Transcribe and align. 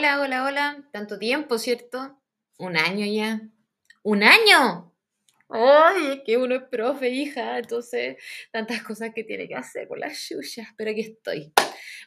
Hola, 0.00 0.18
hola, 0.22 0.44
hola. 0.44 0.88
Tanto 0.94 1.18
tiempo, 1.18 1.58
¿cierto? 1.58 2.18
Un 2.56 2.78
año 2.78 3.04
ya. 3.04 3.42
¡Un 4.02 4.22
año! 4.22 4.94
Ay, 5.50 6.12
es 6.12 6.20
que 6.24 6.38
uno 6.38 6.54
es 6.54 6.62
profe, 6.70 7.10
hija, 7.10 7.58
entonces 7.58 8.16
tantas 8.50 8.82
cosas 8.82 9.10
que 9.14 9.24
tiene 9.24 9.46
que 9.46 9.56
hacer 9.56 9.86
por 9.86 9.98
las 9.98 10.26
yuyas, 10.26 10.68
pero 10.74 10.92
aquí 10.92 11.02
estoy. 11.02 11.52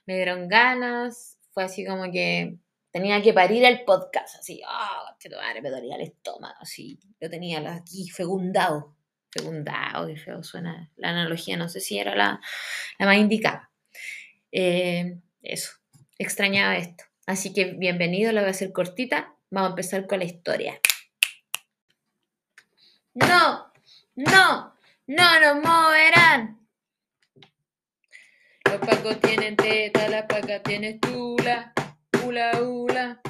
Me 0.08 0.16
dieron 0.16 0.48
ganas, 0.48 1.38
fue 1.52 1.66
así 1.66 1.86
como 1.86 2.12
que 2.12 2.58
tenía 2.90 3.21
que 3.21 3.32
parir 3.32 3.64
el 3.64 3.84
podcast, 3.86 4.39
así, 4.39 4.60
ah, 4.68 5.14
oh, 5.14 5.36
madre, 5.38 5.62
me 5.62 5.70
dolía 5.70 5.96
el 5.96 6.02
estómago, 6.02 6.55
así, 6.62 6.98
lo 7.20 7.30
tenía 7.30 7.60
aquí 7.75 8.10
fecundado, 8.10 8.98
fecundado, 9.30 10.07
qué 10.07 10.18
feo 10.18 10.41
suena 10.41 10.91
la 10.96 11.10
analogía, 11.10 11.57
no 11.57 11.70
sé 11.70 11.80
si 11.80 12.00
era 12.00 12.16
la, 12.16 12.41
la 12.98 13.05
más 13.05 13.17
indicada. 13.17 13.70
Eh, 14.52 15.20
eso, 15.44 15.73
extrañaba 16.17 16.75
esto. 16.75 17.03
Así 17.26 17.54
que 17.54 17.66
bienvenido, 17.66 18.34
la 18.34 18.41
voy 18.41 18.50
a 18.50 18.52
hacer 18.52 18.73
cortita. 18.73 19.34
Vamos 19.50 19.70
a 19.70 19.72
empezar 19.72 20.08
con 20.08 20.20
la 20.20 20.26
historia. 20.26 20.80
No, 23.14 23.72
no, 24.16 24.76
no 25.08 25.40
nos 25.40 25.55
moverán. 25.64 26.67
Los 28.66 28.80
pacos 28.80 29.22
tienen 29.22 29.55
teta, 29.55 30.09
la 30.09 30.28
paca 30.28 30.62
tiene 30.64 31.00
tula, 31.00 31.72
ula, 32.26 32.62
ula. 32.62 33.22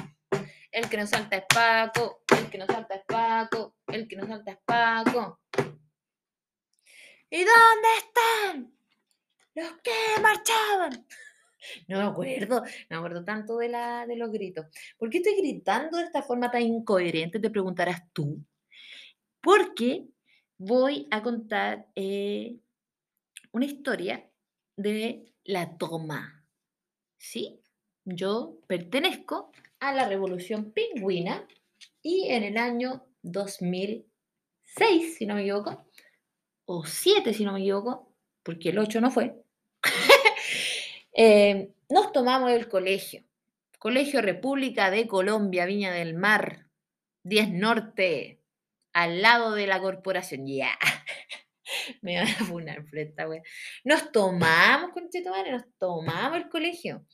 El 0.72 0.88
que 0.88 0.96
nos 0.96 1.10
salta 1.10 1.36
es 1.36 1.44
Paco, 1.48 2.24
el 2.36 2.50
que 2.50 2.58
nos 2.58 2.66
salta 2.66 2.96
es 2.96 3.04
Paco, 3.06 3.76
el 3.86 4.08
que 4.08 4.16
nos 4.16 4.26
salta 4.26 4.50
es 4.52 4.58
Paco. 4.64 5.40
¿Y 7.30 7.44
dónde 7.44 7.88
están 7.98 8.76
los 9.54 9.72
que 9.82 10.20
marchaban? 10.20 11.06
No 11.88 11.98
me 11.98 12.04
acuerdo, 12.04 12.60
no 12.60 12.66
me 12.90 12.96
acuerdo 12.96 13.24
tanto 13.24 13.58
de, 13.58 13.68
la, 13.68 14.06
de 14.06 14.16
los 14.16 14.30
gritos. 14.30 14.66
¿Por 14.96 15.10
qué 15.10 15.18
estoy 15.18 15.36
gritando 15.36 15.98
de 15.98 16.04
esta 16.04 16.22
forma 16.22 16.50
tan 16.50 16.62
incoherente? 16.62 17.40
Te 17.40 17.50
preguntarás 17.50 18.02
tú. 18.12 18.42
Porque 19.40 20.06
voy 20.58 21.06
a 21.10 21.22
contar 21.22 21.86
eh, 21.94 22.56
una 23.52 23.66
historia 23.66 24.28
de 24.76 25.32
la 25.44 25.76
toma. 25.76 26.44
¿Sí? 27.18 27.60
Yo 28.04 28.58
pertenezco 28.66 29.50
a 29.80 29.92
la 29.92 30.08
Revolución 30.08 30.72
Pingüina 30.72 31.46
y 32.02 32.28
en 32.28 32.42
el 32.42 32.56
año 32.56 33.06
2006, 33.22 35.16
si 35.16 35.26
no 35.26 35.34
me 35.34 35.42
equivoco, 35.42 35.86
o 36.66 36.84
7, 36.84 37.32
si 37.32 37.44
no 37.44 37.52
me 37.52 37.60
equivoco, 37.60 38.12
porque 38.42 38.70
el 38.70 38.78
8 38.78 39.00
no 39.00 39.10
fue, 39.10 39.34
Eh, 41.14 41.72
nos 41.88 42.12
tomamos 42.12 42.50
el 42.50 42.68
colegio. 42.68 43.24
Colegio 43.78 44.20
República 44.20 44.90
de 44.90 45.06
Colombia, 45.06 45.66
Viña 45.66 45.92
del 45.92 46.14
Mar, 46.14 46.68
10 47.24 47.52
Norte, 47.52 48.40
al 48.92 49.22
lado 49.22 49.52
de 49.54 49.66
la 49.66 49.80
corporación. 49.80 50.46
Ya. 50.46 50.78
Me 52.02 52.16
van 52.16 52.28
a 52.28 52.44
funar 52.44 52.84
frente 52.86 53.24
güey. 53.24 53.40
Nos 53.84 54.10
tomamos, 54.12 54.92
con 54.92 55.08
madre, 55.30 55.52
nos 55.52 55.64
tomamos 55.78 56.38
el 56.38 56.48
colegio. 56.48 57.06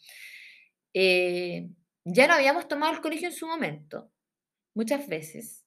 Eh, 0.94 1.68
ya 2.04 2.26
no 2.26 2.34
habíamos 2.34 2.68
tomado 2.68 2.94
el 2.94 3.00
colegio 3.00 3.28
en 3.28 3.34
su 3.34 3.46
momento, 3.46 4.10
muchas 4.74 5.08
veces. 5.08 5.64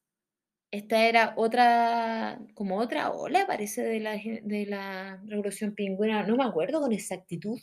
Esta 0.72 1.06
era 1.08 1.34
otra, 1.38 2.40
como 2.56 2.80
otra 2.80 3.12
ola, 3.12 3.46
parece, 3.46 3.84
de 3.84 4.00
la, 4.00 4.14
de 4.16 4.66
la 4.68 5.22
revolución 5.26 5.76
pingüina. 5.76 6.24
No 6.24 6.36
me 6.36 6.46
acuerdo 6.46 6.82
con 6.82 6.92
exactitud, 6.92 7.60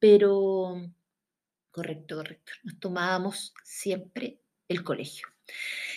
pero, 0.00 0.74
correcto, 1.70 2.16
correcto, 2.16 2.52
nos 2.64 2.80
tomábamos 2.80 3.54
siempre 3.62 4.40
el 4.66 4.82
colegio. 4.82 5.28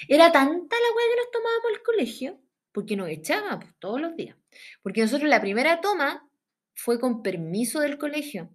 Era 0.07 0.31
tanta 0.31 0.75
la 0.75 0.95
weá 0.95 1.05
que 1.09 1.21
nos 1.21 1.31
tomábamos 1.31 1.71
el 1.73 1.83
colegio, 1.83 2.39
porque 2.71 2.95
nos 2.95 3.09
echábamos 3.09 3.65
todos 3.79 4.01
los 4.01 4.15
días. 4.15 4.37
Porque 4.81 5.01
nosotros 5.01 5.29
la 5.29 5.41
primera 5.41 5.79
toma 5.79 6.29
fue 6.75 6.99
con 6.99 7.23
permiso 7.23 7.79
del 7.79 7.97
colegio. 7.97 8.49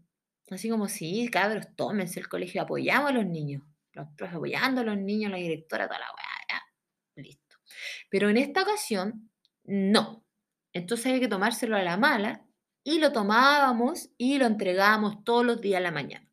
Así 0.51 0.69
como, 0.69 0.89
sí, 0.89 1.29
cabros, 1.31 1.67
tómense 1.77 2.21
el 2.21 2.29
colegio, 2.29 2.63
apoyamos 2.63 3.11
a 3.11 3.15
los 3.15 3.27
niños. 3.27 3.63
Los 3.93 4.09
profes 4.17 4.37
apoyando 4.37 4.81
a 4.83 4.85
los 4.85 4.99
niños, 4.99 5.31
la 5.31 5.39
directora, 5.39 5.87
toda 5.87 5.99
la 5.99 6.07
weá, 6.07 6.63
listo. 7.17 7.57
Pero 8.11 8.29
en 8.29 8.37
esta 8.37 8.63
ocasión, 8.63 9.31
no. 9.65 10.25
Entonces 10.73 11.07
hay 11.07 11.21
que 11.21 11.29
tomárselo 11.29 11.77
a 11.77 11.83
la 11.83 11.97
mala 11.97 12.48
y 12.89 12.99
lo 13.01 13.13
tomábamos 13.13 14.09
y 14.17 14.39
lo 14.39 14.47
entregábamos 14.47 15.23
todos 15.23 15.45
los 15.45 15.61
días 15.61 15.77
a 15.77 15.83
la 15.83 15.91
mañana. 15.91 16.27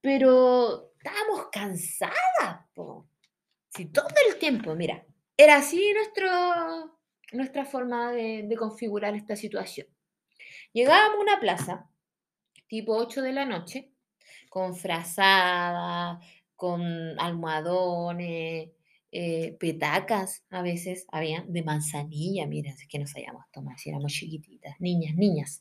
Pero 0.00 0.94
estábamos 0.98 1.46
cansadas, 1.52 2.66
po. 2.74 3.06
Si 3.68 3.86
todo 3.86 4.08
el 4.28 4.36
tiempo, 4.40 4.74
mira, 4.74 5.06
era 5.36 5.58
así 5.58 5.94
nuestro, 5.94 6.98
nuestra 7.30 7.64
forma 7.64 8.10
de, 8.10 8.42
de 8.48 8.56
configurar 8.56 9.14
esta 9.14 9.36
situación. 9.36 9.86
Llegábamos 10.72 11.18
a 11.18 11.22
una 11.22 11.38
plaza, 11.38 11.88
tipo 12.66 12.96
8 12.96 13.22
de 13.22 13.32
la 13.32 13.44
noche, 13.44 13.92
con 14.50 14.74
frazada, 14.74 16.18
con 16.56 16.82
almohadones, 17.20 18.70
eh, 19.12 19.56
petacas 19.60 20.44
a 20.50 20.62
veces 20.62 21.06
habían 21.12 21.52
de 21.52 21.62
manzanilla, 21.62 22.46
mira, 22.46 22.70
es 22.70 22.88
que 22.88 22.98
no 22.98 23.06
sabíamos 23.06 23.44
tomar, 23.52 23.78
si 23.78 23.90
éramos 23.90 24.12
chiquititas, 24.12 24.80
niñas, 24.80 25.14
niñas. 25.16 25.60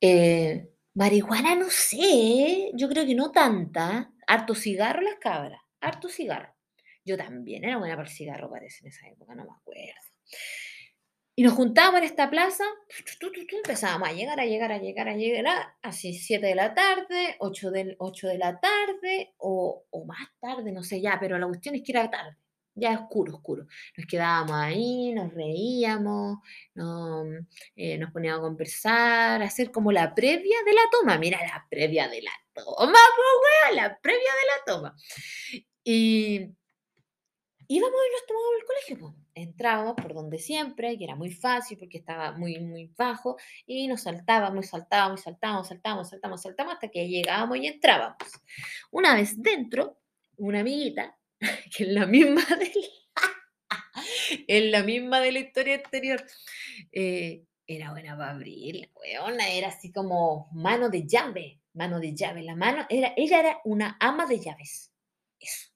Eh, 0.00 0.68
marihuana 0.94 1.54
no 1.54 1.70
sé, 1.70 2.70
yo 2.74 2.88
creo 2.88 3.06
que 3.06 3.14
no 3.14 3.30
tanta. 3.30 4.10
Harto 4.26 4.54
cigarro 4.54 5.02
las 5.02 5.16
cabras, 5.20 5.60
harto 5.80 6.08
cigarro. 6.08 6.54
Yo 7.04 7.16
también 7.18 7.64
era 7.64 7.76
buena 7.78 7.96
para 7.96 8.08
el 8.08 8.14
cigarro, 8.14 8.50
parece, 8.50 8.80
en 8.82 8.88
esa 8.88 9.06
época, 9.08 9.34
no 9.34 9.44
me 9.44 9.50
acuerdo. 9.52 9.82
Y 11.36 11.42
nos 11.42 11.54
juntábamos 11.54 11.98
en 11.98 12.04
esta 12.04 12.30
plaza, 12.30 12.64
empezábamos 13.50 14.08
a 14.08 14.12
llegar, 14.12 14.38
a 14.38 14.46
llegar, 14.46 14.70
a 14.70 14.78
llegar, 14.78 15.08
a 15.08 15.16
llegar, 15.16 15.74
así 15.82 16.14
7 16.14 16.46
de 16.46 16.54
la 16.54 16.74
tarde, 16.74 17.36
8 17.40 17.70
de, 17.72 17.96
8 17.98 18.28
de 18.28 18.38
la 18.38 18.60
tarde, 18.60 19.34
o, 19.38 19.84
o, 19.90 20.04
más 20.04 20.28
tarde, 20.40 20.70
no 20.70 20.84
sé 20.84 21.00
ya, 21.00 21.18
pero 21.18 21.36
la 21.38 21.46
cuestión 21.48 21.74
es 21.74 21.82
que 21.82 21.90
era 21.90 22.08
tarde, 22.08 22.36
ya 22.76 22.92
oscuro, 22.92 23.34
oscuro. 23.34 23.66
Nos 23.96 24.06
quedábamos 24.06 24.52
ahí, 24.52 25.12
nos 25.12 25.34
reíamos, 25.34 26.38
nos, 26.74 27.26
eh, 27.74 27.98
nos 27.98 28.12
poníamos 28.12 28.38
a 28.40 28.42
conversar, 28.42 29.42
a 29.42 29.46
hacer 29.46 29.72
como 29.72 29.90
la 29.90 30.14
previa 30.14 30.56
de 30.64 30.72
la 30.72 30.82
toma. 30.90 31.18
Mira, 31.18 31.38
la 31.40 31.66
previa 31.68 32.08
de 32.08 32.22
la 32.22 32.32
toma, 32.52 32.98
pues, 33.16 33.76
la 33.76 33.98
previa 34.00 34.18
de 34.20 34.72
la 34.72 34.72
toma. 34.72 34.96
Y 35.84 36.50
íbamos 37.68 38.00
y 38.08 38.12
nos 38.12 38.26
tomábamos 38.26 38.60
el 38.60 38.66
colegio, 38.66 38.98
pues 38.98 39.14
entrábamos 39.34 39.94
por 39.94 40.14
donde 40.14 40.38
siempre, 40.38 40.96
que 40.98 41.04
era 41.04 41.16
muy 41.16 41.30
fácil 41.30 41.78
porque 41.78 41.98
estaba 41.98 42.32
muy, 42.32 42.58
muy 42.60 42.92
bajo, 42.96 43.36
y 43.66 43.86
nos 43.88 44.02
saltábamos, 44.02 44.66
saltábamos, 44.66 45.22
saltábamos, 45.22 45.68
saltábamos, 45.68 46.08
saltábamos, 46.10 46.42
saltábamos 46.42 46.74
hasta 46.74 46.88
que 46.88 47.08
llegábamos 47.08 47.58
y 47.58 47.66
entrábamos. 47.66 48.16
Una 48.90 49.14
vez 49.14 49.40
dentro, 49.40 49.98
una 50.36 50.60
amiguita, 50.60 51.16
que 51.76 51.84
es 51.84 51.88
la 51.88 52.06
misma 52.06 52.42
de 54.48 54.70
la, 54.70 54.78
la 54.78 54.84
misma 54.84 55.20
de 55.20 55.32
la 55.32 55.38
historia 55.40 55.76
anterior, 55.76 56.24
eh, 56.92 57.44
era 57.66 57.92
buena 57.92 58.16
para 58.16 58.32
abrir, 58.32 58.90
weona, 58.94 59.48
era 59.48 59.68
así 59.68 59.90
como 59.90 60.48
mano 60.52 60.90
de 60.90 61.06
llave, 61.06 61.60
mano 61.72 61.98
de 61.98 62.14
llave, 62.14 62.42
la 62.42 62.54
mano, 62.54 62.86
era, 62.88 63.14
ella 63.16 63.40
era 63.40 63.60
una 63.64 63.96
ama 64.00 64.26
de 64.26 64.38
llaves, 64.38 64.92
eso, 65.40 65.73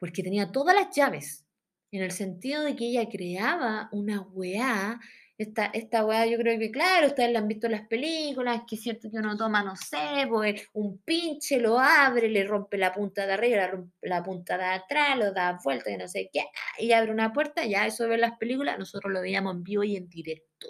porque 0.00 0.22
tenía 0.22 0.50
todas 0.50 0.74
las 0.74 0.96
llaves, 0.96 1.46
en 1.92 2.02
el 2.02 2.10
sentido 2.10 2.64
de 2.64 2.74
que 2.74 2.86
ella 2.86 3.08
creaba 3.08 3.88
una 3.92 4.22
weá. 4.22 4.98
Esta, 5.36 5.66
esta 5.66 6.04
weá 6.04 6.26
yo 6.26 6.36
creo 6.38 6.58
que, 6.58 6.70
claro, 6.70 7.06
ustedes 7.06 7.32
la 7.32 7.38
han 7.38 7.48
visto 7.48 7.66
en 7.66 7.72
las 7.72 7.86
películas, 7.86 8.62
que 8.68 8.76
es 8.76 8.82
cierto 8.82 9.10
que 9.10 9.18
uno 9.18 9.36
toma, 9.36 9.62
no 9.62 9.74
sé, 9.76 10.26
pues 10.28 10.66
un 10.74 10.98
pinche, 10.98 11.58
lo 11.58 11.78
abre, 11.78 12.28
le 12.28 12.44
rompe 12.44 12.76
la 12.76 12.92
punta 12.92 13.26
de 13.26 13.32
arriba, 13.32 13.70
la, 14.02 14.22
punta 14.22 14.58
de 14.58 14.64
atrás, 14.64 15.18
lo 15.18 15.32
da 15.32 15.58
vuelta 15.62 15.90
y 15.90 15.96
no 15.96 16.08
sé 16.08 16.30
qué, 16.32 16.44
y 16.78 16.92
abre 16.92 17.10
una 17.10 17.32
puerta, 17.32 17.64
ya 17.64 17.86
eso 17.86 18.06
ver 18.08 18.18
las 18.20 18.36
películas, 18.38 18.78
nosotros 18.78 19.12
lo 19.12 19.22
veíamos 19.22 19.54
en 19.54 19.62
vivo 19.62 19.82
y 19.82 19.96
en 19.96 20.08
directo. 20.08 20.68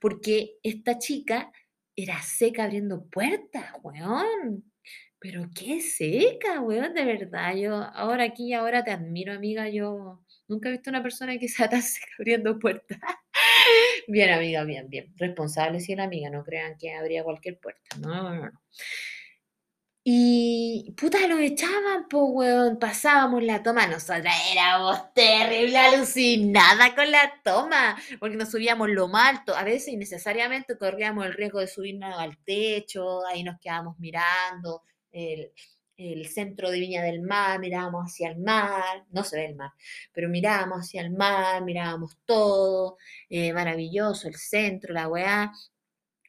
Porque 0.00 0.58
esta 0.62 0.98
chica 0.98 1.52
era 1.96 2.22
seca 2.22 2.64
abriendo 2.64 3.04
puertas, 3.06 3.72
weón. 3.82 4.71
Pero 5.22 5.48
qué 5.54 5.80
seca, 5.80 6.60
weón, 6.60 6.94
de 6.94 7.04
verdad. 7.04 7.54
Yo 7.54 7.76
ahora 7.76 8.24
aquí 8.24 8.48
y 8.48 8.54
ahora 8.54 8.82
te 8.82 8.90
admiro, 8.90 9.32
amiga. 9.32 9.68
Yo 9.68 10.20
nunca 10.48 10.68
he 10.68 10.72
visto 10.72 10.90
una 10.90 11.00
persona 11.00 11.38
que 11.38 11.48
sea 11.48 11.68
tan 11.68 11.80
abriendo 12.18 12.58
puertas. 12.58 12.98
bien, 14.08 14.30
amiga, 14.30 14.64
bien, 14.64 14.88
bien. 14.90 15.14
Responsable 15.16 15.78
si 15.78 15.92
era 15.92 16.04
amiga, 16.04 16.28
no 16.28 16.42
crean 16.42 16.76
que 16.76 16.92
abría 16.92 17.22
cualquier 17.22 17.60
puerta. 17.60 17.96
No, 18.00 18.34
no, 18.34 18.46
no. 18.46 18.62
Y 20.04 20.92
puta, 21.00 21.28
lo 21.28 21.38
echaban, 21.38 22.08
pues, 22.10 22.24
weón. 22.26 22.78
Pasábamos 22.80 23.44
la 23.44 23.62
toma. 23.62 23.86
Nosotras 23.86 24.34
éramos 24.50 25.14
terrible 25.14 25.78
alucinada 25.78 26.96
con 26.96 27.08
la 27.12 27.32
toma, 27.44 27.96
porque 28.18 28.36
nos 28.36 28.50
subíamos 28.50 28.90
lo 28.90 29.06
más 29.06 29.38
alto. 29.38 29.54
A 29.54 29.62
veces 29.62 29.94
innecesariamente 29.94 30.76
corríamos 30.76 31.26
el 31.26 31.34
riesgo 31.34 31.60
de 31.60 31.68
subirnos 31.68 32.18
al 32.18 32.36
techo, 32.38 33.24
ahí 33.26 33.44
nos 33.44 33.60
quedábamos 33.60 34.00
mirando 34.00 34.82
el, 35.12 35.52
centro 36.26 36.70
de 36.70 36.80
Viña 36.80 37.02
del 37.02 37.20
Mar, 37.22 37.60
mirábamos 37.60 38.06
hacia 38.06 38.30
el 38.30 38.38
mar, 38.38 39.04
no 39.10 39.22
se 39.22 39.36
ve 39.36 39.46
el 39.46 39.54
mar, 39.54 39.70
pero 40.12 40.28
mirábamos 40.28 40.80
hacia 40.80 41.02
el 41.02 41.10
mar, 41.10 41.62
mirábamos 41.62 42.18
todo, 42.24 42.96
eh, 43.28 43.52
maravilloso, 43.52 44.26
el 44.28 44.36
centro, 44.36 44.94
la 44.94 45.08
weá. 45.08 45.52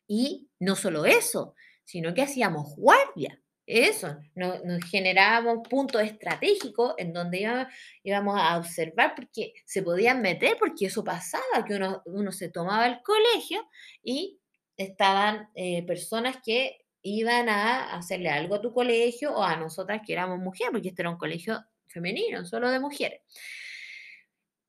Y 0.07 0.49
no 0.59 0.75
solo 0.75 1.05
eso, 1.05 1.55
sino 1.83 2.13
que 2.13 2.21
hacíamos 2.21 2.75
guardia. 2.75 3.39
Eso, 3.65 4.17
nos, 4.35 4.59
generábamos 4.91 5.65
puntos 5.69 6.01
estratégicos 6.01 6.95
en 6.97 7.13
donde 7.13 7.67
íbamos, 8.03 8.37
a 8.37 8.57
observar 8.57 9.15
porque 9.15 9.53
se 9.65 9.81
podían 9.81 10.21
meter, 10.21 10.57
porque 10.59 10.87
eso 10.87 11.03
pasaba, 11.03 11.63
que 11.65 11.79
uno, 12.05 12.31
se 12.33 12.49
tomaba 12.49 12.87
el 12.87 13.01
colegio 13.01 13.65
y 14.03 14.41
estaban 14.75 15.49
eh, 15.55 15.83
personas 15.85 16.37
que 16.43 16.82
iban 17.03 17.49
a 17.49 17.93
hacerle 17.95 18.29
algo 18.29 18.55
a 18.55 18.61
tu 18.61 18.73
colegio 18.73 19.35
o 19.35 19.43
a 19.43 19.55
nosotras 19.57 20.01
que 20.05 20.13
éramos 20.13 20.39
mujeres, 20.39 20.71
porque 20.71 20.89
este 20.89 21.01
era 21.03 21.11
un 21.11 21.17
colegio 21.17 21.63
femenino, 21.87 22.45
solo 22.45 22.71
de 22.71 22.79
mujeres. 22.79 23.21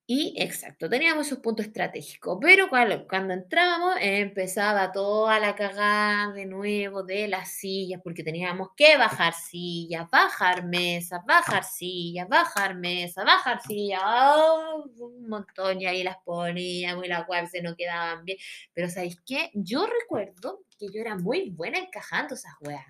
Y 0.06 0.34
exacto, 0.36 0.90
teníamos 0.90 1.26
esos 1.28 1.38
puntos 1.38 1.64
estratégicos, 1.64 2.36
pero 2.38 2.68
cuando, 2.68 3.08
cuando 3.08 3.32
entrábamos 3.32 3.96
empezaba 4.02 4.92
toda 4.92 5.40
la 5.40 5.54
cagada 5.54 6.30
de 6.32 6.44
nuevo 6.44 7.02
de 7.02 7.26
las 7.26 7.52
sillas, 7.52 8.02
porque 8.04 8.22
teníamos 8.22 8.68
que 8.76 8.98
bajar 8.98 9.32
sillas, 9.32 10.10
bajar 10.10 10.66
mesas, 10.66 11.20
bajar 11.26 11.64
sillas, 11.64 12.28
bajar 12.28 12.74
mesas, 12.74 13.24
bajar 13.24 13.62
sillas, 13.62 14.02
¡oh! 14.04 14.84
un 14.98 15.26
montón 15.26 15.80
y 15.80 15.86
ahí 15.86 16.02
las 16.02 16.18
poníamos 16.22 17.06
y 17.06 17.08
las 17.08 17.26
webs 17.26 17.52
se 17.52 17.62
no 17.62 17.74
quedaban 17.74 18.26
bien. 18.26 18.36
Pero 18.74 18.90
¿sabéis 18.90 19.18
qué? 19.24 19.50
Yo 19.54 19.86
recuerdo 19.86 20.64
que 20.78 20.88
yo 20.92 21.00
era 21.00 21.16
muy 21.16 21.48
buena 21.48 21.78
encajando 21.78 22.34
esas 22.34 22.52
weas 22.60 22.84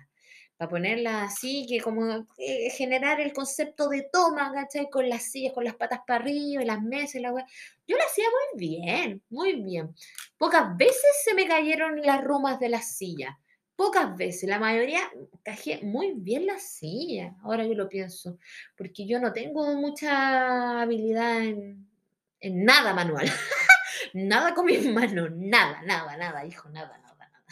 para 0.57 0.69
ponerla 0.69 1.23
así, 1.23 1.65
que 1.67 1.81
como 1.81 2.25
eh, 2.37 2.69
generar 2.71 3.19
el 3.19 3.33
concepto 3.33 3.89
de 3.89 4.07
toma, 4.11 4.51
¿cachai? 4.53 4.89
Con 4.89 5.09
las 5.09 5.23
sillas, 5.23 5.53
con 5.53 5.63
las 5.65 5.75
patas 5.75 5.99
para 6.07 6.21
arriba 6.21 6.63
las 6.63 6.81
mesas 6.81 7.21
la 7.21 7.33
weá. 7.33 7.45
Yo 7.87 7.97
lo 7.97 8.03
hacía 8.03 8.25
muy 8.25 8.67
bien, 8.67 9.21
muy 9.29 9.61
bien. 9.61 9.93
Pocas 10.37 10.75
veces 10.77 11.03
se 11.23 11.33
me 11.33 11.47
cayeron 11.47 12.01
las 12.01 12.23
rumas 12.23 12.59
de 12.59 12.69
las 12.69 12.95
sillas. 12.95 13.35
Pocas 13.75 14.15
veces, 14.15 14.47
la 14.47 14.57
mayoría 14.57 15.01
cajé 15.43 15.81
muy 15.83 16.13
bien 16.15 16.45
las 16.45 16.63
sillas, 16.63 17.33
ahora 17.43 17.65
yo 17.65 17.73
lo 17.73 17.89
pienso, 17.89 18.37
porque 18.77 19.05
yo 19.05 19.19
no 19.19 19.33
tengo 19.33 19.75
mucha 19.75 20.81
habilidad 20.81 21.41
en, 21.43 21.85
en 22.39 22.63
nada 22.63 22.93
manual. 22.93 23.29
nada 24.13 24.53
con 24.53 24.65
mis 24.65 24.85
manos, 24.89 25.29
nada, 25.35 25.81
nada, 25.81 26.15
nada, 26.15 26.45
hijo, 26.45 26.69
nada, 26.69 26.97
nada, 26.99 27.15
nada. 27.17 27.43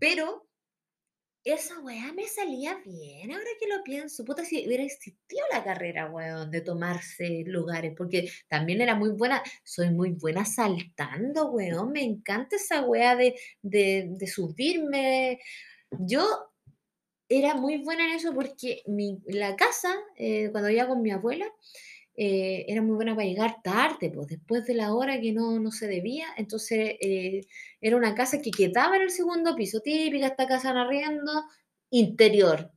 Pero 0.00 0.48
esa 1.46 1.78
weá 1.78 2.12
me 2.12 2.26
salía 2.26 2.76
bien, 2.84 3.30
ahora 3.30 3.44
que 3.60 3.68
lo 3.68 3.84
pienso. 3.84 4.24
Puta, 4.24 4.44
si 4.44 4.66
hubiera 4.66 4.82
existido 4.82 5.44
la 5.52 5.62
carrera, 5.62 6.10
weón, 6.10 6.50
de 6.50 6.60
tomarse 6.60 7.44
lugares, 7.46 7.94
porque 7.96 8.28
también 8.48 8.80
era 8.80 8.96
muy 8.96 9.10
buena, 9.10 9.42
soy 9.62 9.90
muy 9.90 10.10
buena 10.10 10.44
saltando, 10.44 11.52
weón, 11.52 11.92
me 11.92 12.02
encanta 12.02 12.56
esa 12.56 12.82
weá 12.82 13.14
de, 13.14 13.36
de, 13.62 14.26
subirme. 14.26 15.38
Yo 16.00 16.26
era 17.28 17.54
muy 17.54 17.78
buena 17.78 18.06
en 18.06 18.16
eso 18.16 18.34
porque 18.34 18.82
mi, 18.86 19.20
la 19.26 19.54
casa, 19.54 19.94
eh, 20.16 20.48
cuando 20.50 20.68
iba 20.68 20.88
con 20.88 21.00
mi 21.00 21.12
abuela, 21.12 21.46
eh, 22.16 22.64
era 22.68 22.82
muy 22.82 22.96
buena 22.96 23.14
para 23.14 23.26
llegar 23.26 23.62
tarde, 23.62 24.10
pues 24.10 24.28
después 24.28 24.64
de 24.66 24.74
la 24.74 24.94
hora 24.94 25.20
que 25.20 25.32
no, 25.32 25.58
no 25.60 25.70
se 25.70 25.86
debía. 25.86 26.26
Entonces 26.36 26.94
eh, 27.00 27.42
era 27.80 27.96
una 27.96 28.14
casa 28.14 28.40
que 28.40 28.50
quedaba 28.50 28.96
en 28.96 29.02
el 29.02 29.10
segundo 29.10 29.54
piso, 29.56 29.80
típica 29.80 30.26
esta 30.28 30.46
casa 30.46 30.70
en 30.70 30.76
arriendo, 30.78 31.44
interior. 31.90 32.72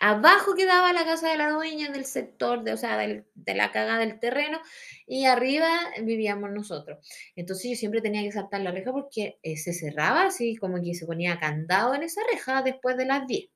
Abajo 0.00 0.54
quedaba 0.54 0.92
la 0.92 1.04
casa 1.04 1.28
de 1.30 1.36
la 1.36 1.50
dueña 1.50 1.90
del 1.90 2.04
sector, 2.04 2.62
de, 2.62 2.72
o 2.72 2.76
sea, 2.76 2.96
de 2.98 3.54
la 3.54 3.72
caga 3.72 3.98
del 3.98 4.20
terreno, 4.20 4.60
y 5.06 5.24
arriba 5.24 5.68
vivíamos 6.04 6.50
nosotros. 6.52 6.98
Entonces 7.34 7.70
yo 7.72 7.76
siempre 7.76 8.00
tenía 8.00 8.22
que 8.22 8.30
saltar 8.30 8.60
la 8.60 8.70
reja 8.70 8.92
porque 8.92 9.38
eh, 9.42 9.56
se 9.56 9.72
cerraba 9.72 10.26
así, 10.26 10.56
como 10.56 10.80
que 10.80 10.94
se 10.94 11.04
ponía 11.06 11.40
candado 11.40 11.94
en 11.94 12.04
esa 12.04 12.20
reja 12.32 12.62
después 12.62 12.96
de 12.96 13.06
las 13.06 13.26
10. 13.26 13.50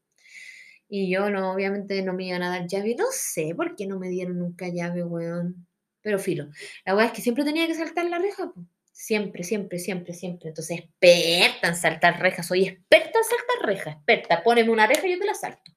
Y 0.94 1.10
yo 1.10 1.30
no, 1.30 1.54
obviamente 1.54 2.02
no 2.02 2.12
me 2.12 2.26
iban 2.26 2.42
a 2.42 2.50
dar 2.50 2.66
llave. 2.66 2.94
No 2.94 3.06
sé 3.10 3.54
por 3.56 3.76
qué 3.76 3.86
no 3.86 3.98
me 3.98 4.10
dieron 4.10 4.38
nunca 4.38 4.68
llave, 4.68 5.02
weón. 5.02 5.66
Pero 6.02 6.18
filo. 6.18 6.50
La 6.84 6.94
weá 6.94 7.06
es 7.06 7.12
que 7.12 7.22
siempre 7.22 7.44
tenía 7.44 7.66
que 7.66 7.74
saltar 7.74 8.04
la 8.04 8.18
reja, 8.18 8.52
Siempre, 8.92 9.42
siempre, 9.42 9.78
siempre, 9.78 10.12
siempre. 10.12 10.50
Entonces, 10.50 10.80
experta 10.80 11.68
en 11.68 11.76
saltar 11.76 12.20
rejas. 12.20 12.46
Soy 12.46 12.64
experta 12.64 13.18
en 13.18 13.24
saltar 13.24 13.66
rejas. 13.66 13.96
Experta. 13.96 14.42
Póneme 14.42 14.68
una 14.68 14.86
reja 14.86 15.06
y 15.06 15.12
yo 15.12 15.18
te 15.18 15.24
la 15.24 15.32
salto. 15.32 15.72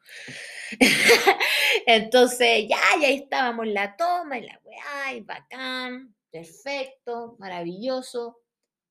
Entonces, 1.87 2.65
ya, 2.67 2.77
ya 3.01 3.07
estábamos 3.07 3.67
la 3.67 3.95
toma 3.95 4.37
y 4.37 4.45
la 4.45 4.59
weá, 4.65 5.13
y 5.15 5.21
bacán. 5.21 6.13
Perfecto, 6.29 7.37
maravilloso. 7.39 8.41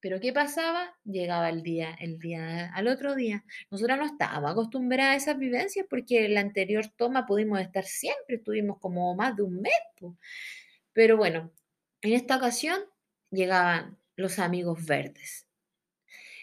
Pero 0.05 0.21
¿qué 0.21 0.35
pasaba? 0.35 0.95
Llegaba 1.07 1.49
el 1.49 1.63
día, 1.63 1.97
el 1.99 2.19
día 2.19 2.71
al 2.75 2.89
otro 2.89 3.15
día. 3.15 3.43
Nosotros 3.71 3.97
no 3.97 4.05
estábamos 4.05 4.51
acostumbradas 4.51 5.15
a 5.15 5.17
esas 5.17 5.39
vivencias 5.39 5.87
porque 5.89 6.27
en 6.27 6.35
la 6.35 6.41
anterior 6.41 6.85
toma 6.95 7.25
pudimos 7.25 7.59
estar 7.59 7.85
siempre, 7.85 8.37
estuvimos 8.37 8.79
como 8.81 9.15
más 9.15 9.35
de 9.35 9.45
un 9.45 9.63
mes. 9.63 9.73
Pero 10.93 11.17
bueno, 11.17 11.51
en 12.03 12.13
esta 12.13 12.37
ocasión 12.37 12.81
llegaban 13.31 13.97
los 14.15 14.39
amigos 14.39 14.85
verdes. 14.85 15.47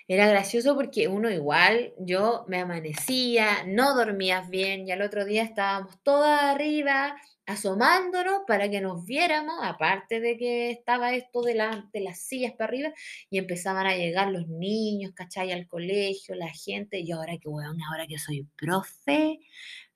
Era 0.07 0.27
gracioso 0.27 0.73
porque 0.73 1.07
uno 1.07 1.29
igual, 1.29 1.93
yo 1.99 2.45
me 2.47 2.57
amanecía, 2.57 3.63
no 3.67 3.93
dormías 3.93 4.49
bien 4.49 4.87
y 4.87 4.91
al 4.91 5.03
otro 5.03 5.23
día 5.23 5.43
estábamos 5.43 6.01
todas 6.01 6.41
arriba 6.41 7.15
asomándonos 7.51 8.41
para 8.47 8.69
que 8.69 8.81
nos 8.81 9.05
viéramos, 9.05 9.55
aparte 9.61 10.19
de 10.19 10.37
que 10.37 10.71
estaba 10.71 11.13
esto 11.13 11.41
de, 11.41 11.53
de 11.93 11.99
las 12.01 12.19
sillas 12.19 12.53
para 12.53 12.69
arriba, 12.69 12.93
y 13.29 13.37
empezaban 13.37 13.85
a 13.85 13.95
llegar 13.95 14.29
los 14.29 14.47
niños, 14.47 15.13
¿cachai? 15.13 15.51
Al 15.51 15.67
colegio, 15.67 16.35
la 16.35 16.49
gente, 16.49 16.99
y 16.99 17.11
ahora 17.11 17.37
que, 17.37 17.47
weón, 17.47 17.81
ahora 17.83 18.07
que 18.07 18.17
soy 18.17 18.47
profe, 18.55 19.39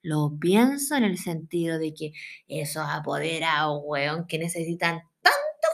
lo 0.02 0.36
pienso 0.38 0.96
en 0.96 1.04
el 1.04 1.18
sentido 1.18 1.78
de 1.78 1.94
que 1.94 2.12
esos 2.46 2.84
apoderados, 2.88 3.80
weón, 3.84 4.26
que 4.26 4.38
necesitan 4.38 5.00
tanto 5.22 5.68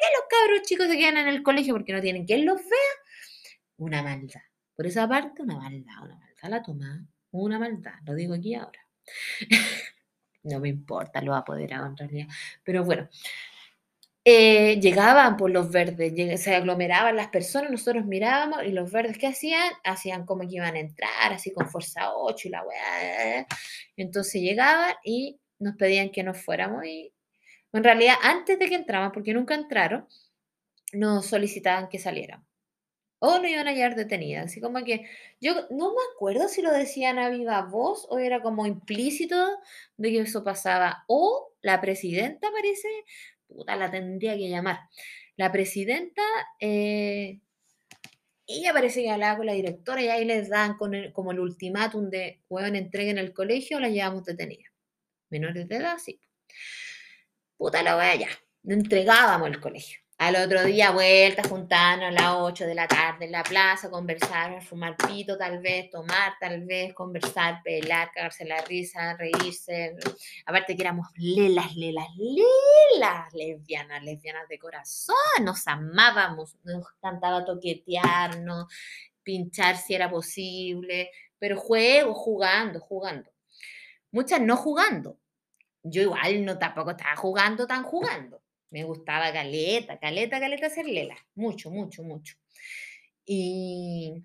que 0.00 0.16
los 0.16 0.24
cabros 0.28 0.62
chicos 0.66 0.86
se 0.88 0.98
quedan 0.98 1.18
en 1.18 1.28
el 1.28 1.42
colegio 1.42 1.74
porque 1.74 1.92
no 1.92 2.00
tienen 2.00 2.24
quien 2.24 2.46
los 2.46 2.56
vea, 2.56 2.94
una 3.76 4.02
maldad. 4.02 4.40
Por 4.74 4.86
esa 4.86 5.08
parte, 5.08 5.42
una 5.42 5.56
maldad, 5.56 6.02
una 6.02 6.16
maldad 6.16 6.48
la 6.48 6.62
toma, 6.62 7.06
una 7.32 7.58
maldad, 7.58 7.94
lo 8.04 8.14
digo 8.14 8.34
aquí 8.34 8.54
ahora. 8.54 8.80
no 10.42 10.60
me 10.60 10.68
importa 10.68 11.20
los 11.22 11.36
apoderados 11.36 11.90
en 11.90 11.96
realidad. 11.96 12.28
Pero 12.64 12.84
bueno, 12.84 13.08
eh, 14.24 14.78
llegaban 14.80 15.36
por 15.36 15.50
los 15.50 15.70
verdes, 15.70 16.42
se 16.42 16.54
aglomeraban 16.54 17.16
las 17.16 17.28
personas, 17.28 17.70
nosotros 17.70 18.04
mirábamos 18.04 18.62
y 18.64 18.72
los 18.72 18.92
verdes, 18.92 19.16
¿qué 19.18 19.28
hacían? 19.28 19.72
Hacían 19.84 20.26
como 20.26 20.42
que 20.42 20.56
iban 20.56 20.74
a 20.74 20.80
entrar, 20.80 21.32
así 21.32 21.52
con 21.52 21.68
fuerza 21.68 22.14
8 22.14 22.48
y 22.48 22.50
la 22.50 22.62
weá. 22.62 23.46
Entonces 23.96 24.42
llegaban 24.42 24.94
y 25.04 25.40
nos 25.58 25.76
pedían 25.76 26.10
que 26.10 26.22
nos 26.22 26.38
fuéramos 26.42 26.84
y 26.84 27.12
en 27.72 27.84
realidad 27.84 28.16
antes 28.22 28.58
de 28.58 28.68
que 28.68 28.74
entraban, 28.74 29.12
porque 29.12 29.32
nunca 29.34 29.54
entraron, 29.54 30.06
nos 30.92 31.26
solicitaban 31.26 31.88
que 31.88 31.98
saliéramos 31.98 32.49
o 33.20 33.38
no 33.38 33.46
iban 33.46 33.68
a 33.68 33.72
llegar 33.72 33.94
detenidas. 33.94 34.46
Así 34.46 34.60
como 34.60 34.82
que 34.82 35.06
yo 35.40 35.54
no 35.70 35.92
me 35.92 36.00
acuerdo 36.14 36.48
si 36.48 36.62
lo 36.62 36.72
decían 36.72 37.18
a 37.18 37.28
viva 37.28 37.62
voz 37.62 38.06
o 38.10 38.18
era 38.18 38.42
como 38.42 38.66
implícito 38.66 39.36
de 39.96 40.10
que 40.10 40.20
eso 40.20 40.42
pasaba. 40.42 41.04
O 41.06 41.52
la 41.62 41.80
presidenta 41.80 42.48
parece, 42.50 42.88
puta, 43.46 43.76
la 43.76 43.90
tendría 43.90 44.36
que 44.36 44.48
llamar. 44.48 44.80
La 45.36 45.52
presidenta, 45.52 46.22
eh, 46.58 47.40
ella 48.46 48.72
parece 48.72 49.02
que 49.02 49.10
hablaba 49.10 49.36
con 49.36 49.46
la 49.46 49.52
directora 49.52 50.02
y 50.02 50.08
ahí 50.08 50.24
les 50.24 50.48
dan 50.48 50.76
con 50.76 50.92
como 51.12 51.32
el 51.32 51.40
ultimátum 51.40 52.10
de, 52.10 52.40
weón, 52.48 52.74
entreguen 52.74 53.18
el 53.18 53.32
colegio 53.32 53.76
o 53.76 53.80
la 53.80 53.90
llevamos 53.90 54.24
detenida. 54.24 54.70
Menores 55.28 55.68
de 55.68 55.76
edad, 55.76 55.98
sí. 55.98 56.20
Puta 57.56 57.82
la 57.82 57.96
wea, 57.96 58.16
ya. 58.16 58.28
Entregábamos 58.64 59.48
el 59.48 59.60
colegio. 59.60 60.00
Al 60.20 60.36
otro 60.36 60.62
día, 60.64 60.90
vuelta, 60.90 61.42
juntarnos 61.48 62.08
a 62.08 62.10
las 62.10 62.34
8 62.36 62.66
de 62.66 62.74
la 62.74 62.86
tarde 62.86 63.24
en 63.24 63.32
la 63.32 63.42
plaza, 63.42 63.88
conversar, 63.88 64.62
fumar 64.62 64.94
pito 64.94 65.38
tal 65.38 65.62
vez, 65.62 65.88
tomar 65.88 66.34
tal 66.38 66.66
vez, 66.66 66.92
conversar, 66.92 67.62
pelar, 67.64 68.10
cagarse 68.12 68.44
la 68.44 68.60
risa, 68.60 69.16
reírse. 69.16 69.96
Aparte 70.44 70.76
que 70.76 70.82
éramos 70.82 71.06
lelas, 71.16 71.74
lelas, 71.74 72.06
lelas, 72.18 73.32
lesbianas, 73.32 74.02
lesbianas 74.02 74.46
de 74.46 74.58
corazón, 74.58 75.16
nos 75.40 75.66
amábamos, 75.66 76.54
nos 76.64 76.86
cantaba 77.00 77.42
toquetearnos, 77.42 78.66
pinchar 79.22 79.78
si 79.78 79.94
era 79.94 80.10
posible, 80.10 81.10
pero 81.38 81.56
juego, 81.56 82.12
jugando, 82.12 82.78
jugando. 82.78 83.30
Muchas 84.10 84.42
no 84.42 84.58
jugando. 84.58 85.16
Yo 85.82 86.02
igual 86.02 86.44
no 86.44 86.58
tampoco 86.58 86.90
estaba 86.90 87.16
jugando 87.16 87.66
tan 87.66 87.84
jugando 87.84 88.42
me 88.70 88.84
gustaba 88.84 89.32
caleta, 89.32 89.98
caleta, 89.98 90.40
caleta 90.40 90.66
hacer 90.66 90.86
lela. 90.86 91.16
Mucho, 91.34 91.70
mucho, 91.70 92.02
mucho. 92.02 92.36
Y, 93.24 94.24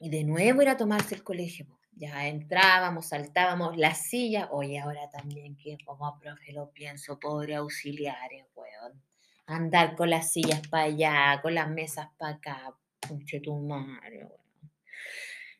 de 0.00 0.24
nuevo 0.24 0.62
ir 0.62 0.68
a 0.68 0.76
tomarse 0.76 1.14
el 1.14 1.22
colegio. 1.22 1.66
ya 1.92 2.26
entrábamos, 2.26 3.08
saltábamos 3.08 3.76
las 3.76 4.08
sillas. 4.08 4.48
Oye, 4.50 4.78
ahora 4.78 5.08
también 5.10 5.56
que 5.56 5.78
como 5.84 6.18
profe 6.18 6.52
lo 6.52 6.70
pienso, 6.72 7.18
pobre 7.20 7.54
auxiliares, 7.56 8.46
weón. 8.54 9.02
Andar 9.46 9.94
con 9.94 10.10
las 10.10 10.32
sillas 10.32 10.66
para 10.68 10.84
allá, 10.84 11.40
con 11.42 11.54
las 11.54 11.68
mesas 11.70 12.08
para 12.18 12.36
acá. 12.36 12.74
Puche 13.00 13.40
tu 13.40 13.54
madre, 13.56 14.24
weón. 14.24 14.44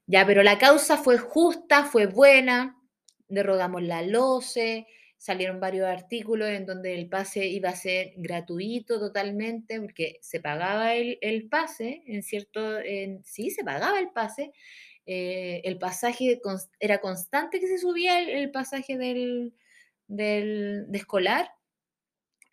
Ya, 0.07 0.27
pero 0.27 0.43
la 0.43 0.59
causa 0.59 0.97
fue 0.97 1.19
justa, 1.19 1.85
fue 1.85 2.07
buena. 2.07 2.79
Derrogamos 3.29 3.83
la 3.83 4.03
LOCE, 4.03 4.87
salieron 5.25 5.59
varios 5.59 5.87
artículos 5.87 6.51
en 6.51 6.67
donde 6.67 6.95
el 6.95 7.09
pase 7.09 7.47
iba 7.47 7.71
a 7.71 7.75
ser 7.75 8.13
gratuito 8.19 9.01
totalmente, 9.01 9.81
porque 9.81 10.19
se 10.21 10.39
pagaba 10.39 10.95
el, 10.97 11.49
pase, 11.49 12.03
en 12.07 12.23
cierto, 12.23 12.79
en, 12.79 13.25
sí, 13.25 13.49
se 13.49 13.65
pagaba 13.65 13.99
el 13.99 14.11
pase, 14.11 14.53
eh, 15.07 15.63
el 15.65 15.79
pasaje 15.79 16.43
era 16.79 17.01
constante 17.01 17.59
que 17.59 17.69
se 17.69 17.79
subía 17.79 18.21
el, 18.21 18.51
pasaje 18.51 18.99
del, 18.99 19.55
del 20.09 20.85
de 20.89 20.99
escolar. 20.99 21.49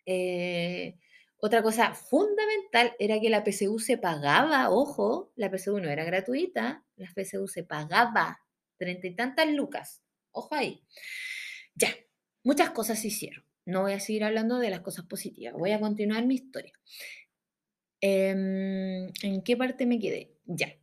Eh, 0.06 0.96
otra 1.36 1.62
cosa 1.62 1.92
fundamental 1.92 2.96
era 2.98 3.20
que 3.20 3.28
la 3.28 3.44
PSU 3.44 3.80
se 3.80 3.98
pagaba, 3.98 4.70
ojo, 4.70 5.30
la 5.36 5.50
PSU 5.50 5.78
no 5.78 5.90
era 5.90 6.04
gratuita, 6.04 6.86
la 6.96 7.10
PSU 7.14 7.48
se 7.48 7.64
pagaba 7.64 8.40
treinta 8.78 9.08
y 9.08 9.14
tantas 9.14 9.48
lucas, 9.50 10.02
ojo 10.30 10.54
ahí. 10.54 10.82
Ya, 11.74 11.88
muchas 12.44 12.70
cosas 12.70 13.00
se 13.00 13.08
hicieron. 13.08 13.44
No 13.64 13.82
voy 13.82 13.92
a 13.92 14.00
seguir 14.00 14.24
hablando 14.24 14.58
de 14.58 14.70
las 14.70 14.80
cosas 14.80 15.04
positivas, 15.06 15.54
voy 15.54 15.72
a 15.72 15.80
continuar 15.80 16.26
mi 16.26 16.34
historia. 16.34 16.72
Em, 18.00 19.12
¿En 19.22 19.42
qué 19.44 19.56
parte 19.56 19.86
me 19.86 19.98
quedé? 20.00 20.34
Ya. 20.44 20.74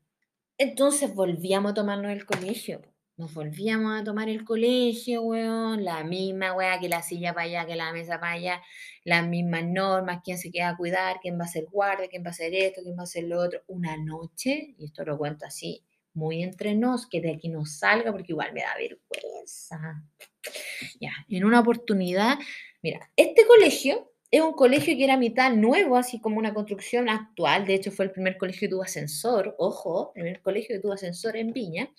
Entonces 0.57 1.13
volvíamos 1.13 1.71
a 1.71 1.73
tomarnos 1.75 2.11
el 2.11 2.25
colegio. 2.25 2.81
Nos 3.17 3.33
volvíamos 3.33 3.99
a 3.99 4.03
tomar 4.05 4.29
el 4.29 4.45
colegio, 4.45 5.23
weón. 5.23 5.83
La 5.83 6.05
misma 6.05 6.53
weá 6.53 6.79
que 6.79 6.87
la 6.87 7.01
silla 7.01 7.33
para 7.33 7.47
allá, 7.47 7.65
que 7.65 7.75
la 7.75 7.91
mesa 7.91 8.19
para 8.21 8.33
allá. 8.33 8.61
Las 9.03 9.27
mismas 9.27 9.65
normas, 9.65 10.21
quién 10.23 10.37
se 10.37 10.51
queda 10.51 10.69
a 10.69 10.77
cuidar, 10.77 11.19
quién 11.21 11.37
va 11.37 11.43
a 11.43 11.47
ser 11.49 11.65
guardia, 11.65 12.07
quién 12.07 12.23
va 12.23 12.27
a 12.27 12.31
hacer 12.31 12.53
esto, 12.53 12.81
quién 12.81 12.95
va 12.97 13.01
a 13.01 13.03
hacer 13.03 13.25
lo 13.25 13.41
otro. 13.41 13.61
Una 13.67 13.97
noche, 13.97 14.75
y 14.77 14.85
esto 14.85 15.03
lo 15.03 15.17
cuento 15.17 15.45
así, 15.45 15.83
muy 16.13 16.41
entre 16.43 16.75
nos, 16.75 17.07
que 17.07 17.19
de 17.19 17.33
aquí 17.33 17.49
no 17.49 17.65
salga 17.65 18.13
porque 18.13 18.31
igual 18.31 18.53
me 18.53 18.61
da 18.61 18.73
vergüenza. 18.77 20.05
Ya, 20.99 21.11
en 21.27 21.45
una 21.45 21.59
oportunidad, 21.59 22.37
mira, 22.81 23.11
este 23.15 23.45
colegio 23.45 24.11
es 24.31 24.41
un 24.41 24.53
colegio 24.53 24.95
que 24.95 25.03
era 25.03 25.17
mitad 25.17 25.51
nuevo, 25.51 25.97
así 25.97 26.19
como 26.21 26.37
una 26.37 26.53
construcción 26.53 27.09
actual. 27.09 27.65
De 27.65 27.73
hecho, 27.73 27.91
fue 27.91 28.05
el 28.05 28.11
primer 28.11 28.37
colegio 28.37 28.67
que 28.67 28.71
tuvo 28.71 28.83
ascensor. 28.83 29.55
Ojo, 29.57 30.11
el 30.15 30.21
primer 30.21 30.41
colegio 30.41 30.75
que 30.75 30.81
tuvo 30.81 30.93
ascensor 30.93 31.35
en 31.35 31.51
Viña. 31.51 31.89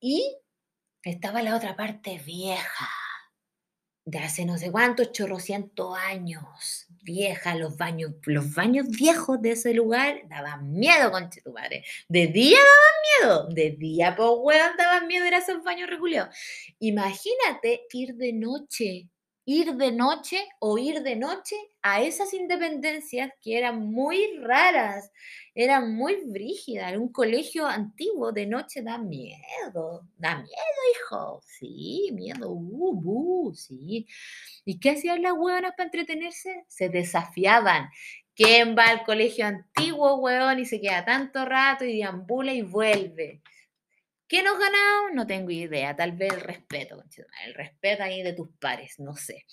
Y 0.00 0.36
estaba 1.04 1.42
la 1.42 1.56
otra 1.56 1.76
parte 1.76 2.20
vieja, 2.24 2.88
de 4.08 4.18
hace 4.20 4.46
no 4.46 4.56
sé 4.56 4.72
cuántos 4.72 5.12
chorrocientos 5.12 5.94
años. 5.98 6.86
Vieja, 7.02 7.54
los 7.54 7.76
baños, 7.76 8.12
los 8.24 8.54
baños 8.54 8.88
viejos 8.88 9.40
de 9.42 9.52
ese 9.52 9.74
lugar 9.74 10.22
daban 10.28 10.72
miedo, 10.72 11.10
conche 11.10 11.42
tu 11.42 11.52
madre. 11.52 11.84
De 12.08 12.26
día 12.26 12.56
daban 12.56 13.44
miedo, 13.44 13.54
de 13.54 13.76
día, 13.76 14.16
pues 14.16 14.30
weón, 14.40 14.76
daban 14.78 15.06
miedo 15.06 15.26
ir 15.26 15.34
a 15.34 15.38
esos 15.38 15.62
baños 15.62 15.90
reculeados. 15.90 16.34
Imagínate 16.78 17.82
ir 17.92 18.14
de 18.14 18.32
noche 18.32 19.08
ir 19.48 19.76
de 19.76 19.92
noche 19.92 20.46
o 20.58 20.76
ir 20.76 21.02
de 21.02 21.16
noche 21.16 21.56
a 21.80 22.02
esas 22.02 22.34
independencias 22.34 23.32
que 23.40 23.56
eran 23.56 23.90
muy 23.90 24.36
raras, 24.42 25.10
eran 25.54 25.94
muy 25.94 26.16
brígidas. 26.26 26.94
Un 26.98 27.10
colegio 27.10 27.66
antiguo 27.66 28.30
de 28.30 28.44
noche 28.44 28.82
da 28.82 28.98
miedo, 28.98 30.06
da 30.18 30.36
miedo, 30.36 30.80
hijo. 30.92 31.40
Sí, 31.46 32.10
miedo, 32.12 32.50
uh, 32.50 33.48
uh, 33.48 33.54
sí. 33.54 34.06
¿Y 34.66 34.78
qué 34.78 34.90
hacían 34.90 35.22
las 35.22 35.32
hueonas 35.32 35.72
para 35.74 35.86
entretenerse? 35.86 36.66
Se 36.68 36.90
desafiaban. 36.90 37.88
¿Quién 38.36 38.76
va 38.76 38.84
al 38.84 39.02
colegio 39.02 39.46
antiguo, 39.46 40.16
hueón, 40.16 40.58
y 40.58 40.66
se 40.66 40.78
queda 40.78 41.06
tanto 41.06 41.46
rato 41.46 41.86
y 41.86 41.96
deambula 41.96 42.52
y 42.52 42.60
vuelve? 42.60 43.40
¿Qué 44.28 44.42
nos 44.42 44.58
ganamos? 44.58 45.14
No 45.14 45.26
tengo 45.26 45.50
idea. 45.50 45.96
Tal 45.96 46.12
vez 46.12 46.34
el 46.34 46.40
respeto, 46.42 47.02
el 47.46 47.54
respeto 47.54 48.02
ahí 48.02 48.22
de 48.22 48.34
tus 48.34 48.50
pares, 48.60 48.98
no 48.98 49.16
sé. 49.16 49.46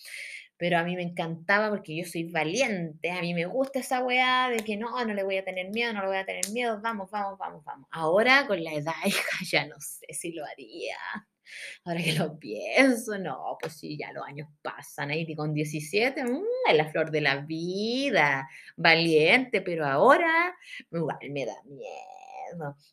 Pero 0.58 0.78
a 0.78 0.84
mí 0.84 0.96
me 0.98 1.04
encantaba 1.04 1.70
porque 1.70 1.96
yo 1.96 2.06
soy 2.06 2.26
valiente, 2.32 3.12
a 3.12 3.22
mí 3.22 3.34
me 3.34 3.46
gusta 3.46 3.80
esa 3.80 4.04
weá 4.04 4.50
de 4.50 4.64
que 4.64 4.78
no, 4.78 5.04
no 5.06 5.14
le 5.14 5.24
voy 5.24 5.38
a 5.38 5.46
tener 5.46 5.70
miedo, 5.70 5.94
no 5.94 6.02
le 6.02 6.08
voy 6.08 6.18
a 6.18 6.26
tener 6.26 6.50
miedo, 6.52 6.80
vamos, 6.82 7.10
vamos, 7.12 7.38
vamos, 7.38 7.64
vamos. 7.64 7.88
Ahora 7.92 8.48
con 8.48 8.62
la 8.64 8.74
edad, 8.74 8.94
hija, 9.06 9.38
ya 9.46 9.66
no 9.66 9.76
sé 9.80 10.08
si 10.14 10.32
lo 10.34 10.46
haría. 10.46 10.98
Ahora 11.86 12.02
que 12.04 12.14
lo 12.14 12.38
pienso, 12.40 13.18
no, 13.18 13.58
pues 13.60 13.78
sí, 13.78 13.98
ya 13.98 14.12
los 14.12 14.26
años 14.26 14.50
pasan, 14.62 15.12
ahí 15.12 15.36
con 15.36 15.54
17, 15.54 16.24
mmm, 16.24 16.44
es 16.70 16.76
la 16.76 16.90
flor 16.90 17.12
de 17.12 17.22
la 17.22 17.38
vida, 17.38 18.50
valiente, 18.76 19.62
pero 19.62 19.86
ahora 19.86 20.56
igual 20.92 21.30
me 21.30 21.46
da 21.46 21.56
miedo 21.66 22.25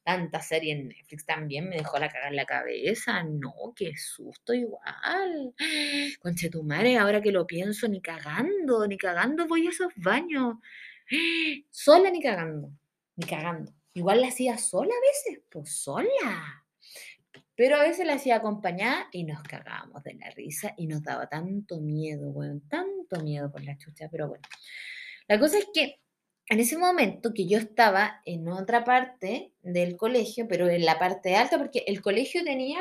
Tanta 0.04 0.40
serie 0.40 0.72
en 0.72 0.88
Netflix 0.88 1.24
también 1.24 1.68
me 1.68 1.76
dejó 1.76 1.98
la 1.98 2.08
cagar 2.08 2.30
en 2.30 2.36
la 2.36 2.44
cabeza. 2.44 3.22
No, 3.22 3.72
qué 3.76 3.92
susto 3.96 4.52
igual. 4.54 5.54
Conche 6.20 6.50
tu 6.50 6.62
madre, 6.62 6.98
ahora 6.98 7.20
que 7.20 7.32
lo 7.32 7.46
pienso, 7.46 7.88
ni 7.88 8.00
cagando, 8.00 8.86
ni 8.86 8.96
cagando 8.96 9.46
voy 9.46 9.66
a 9.66 9.70
esos 9.70 9.92
baños. 9.96 10.56
Sola 11.70 12.10
ni 12.10 12.22
cagando, 12.22 12.70
ni 13.16 13.26
cagando. 13.26 13.72
Igual 13.94 14.20
la 14.22 14.28
hacía 14.28 14.56
sola 14.56 14.94
a 14.94 15.00
veces, 15.00 15.44
pues 15.50 15.70
sola. 15.76 16.64
Pero 17.54 17.76
a 17.76 17.82
veces 17.82 18.06
la 18.06 18.14
hacía 18.14 18.36
acompañada 18.36 19.08
y 19.12 19.24
nos 19.24 19.42
cagábamos 19.42 20.02
de 20.02 20.14
la 20.14 20.30
risa 20.30 20.74
y 20.76 20.86
nos 20.86 21.02
daba 21.02 21.28
tanto 21.28 21.80
miedo, 21.80 22.32
bueno, 22.32 22.60
tanto 22.68 23.20
miedo 23.20 23.52
por 23.52 23.62
la 23.62 23.76
chucha, 23.76 24.08
pero 24.10 24.28
bueno. 24.28 24.42
La 25.28 25.38
cosa 25.38 25.58
es 25.58 25.66
que 25.72 26.00
en 26.48 26.60
ese 26.60 26.76
momento 26.76 27.32
que 27.34 27.46
yo 27.46 27.58
estaba 27.58 28.20
en 28.24 28.48
otra 28.48 28.84
parte 28.84 29.52
del 29.62 29.96
colegio, 29.96 30.46
pero 30.48 30.68
en 30.68 30.84
la 30.84 30.98
parte 30.98 31.36
alta, 31.36 31.58
porque 31.58 31.84
el 31.86 32.02
colegio 32.02 32.44
tenía 32.44 32.80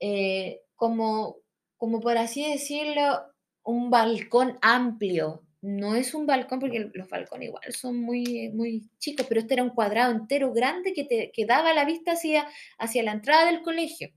eh, 0.00 0.60
como, 0.76 1.36
como 1.76 2.00
por 2.00 2.16
así 2.16 2.48
decirlo, 2.48 3.22
un 3.64 3.90
balcón 3.90 4.58
amplio. 4.62 5.42
No 5.60 5.94
es 5.94 6.12
un 6.14 6.26
balcón 6.26 6.58
porque 6.58 6.90
los 6.92 7.08
balcones 7.08 7.48
igual 7.48 7.72
son 7.72 8.00
muy, 8.00 8.50
muy 8.52 8.82
chicos, 8.98 9.26
pero 9.28 9.40
este 9.40 9.54
era 9.54 9.62
un 9.62 9.70
cuadrado 9.70 10.10
entero 10.10 10.52
grande 10.52 10.92
que, 10.92 11.04
te, 11.04 11.30
que 11.32 11.46
daba 11.46 11.72
la 11.72 11.84
vista 11.84 12.12
hacia, 12.12 12.48
hacia 12.78 13.04
la 13.04 13.12
entrada 13.12 13.46
del 13.46 13.62
colegio 13.62 14.08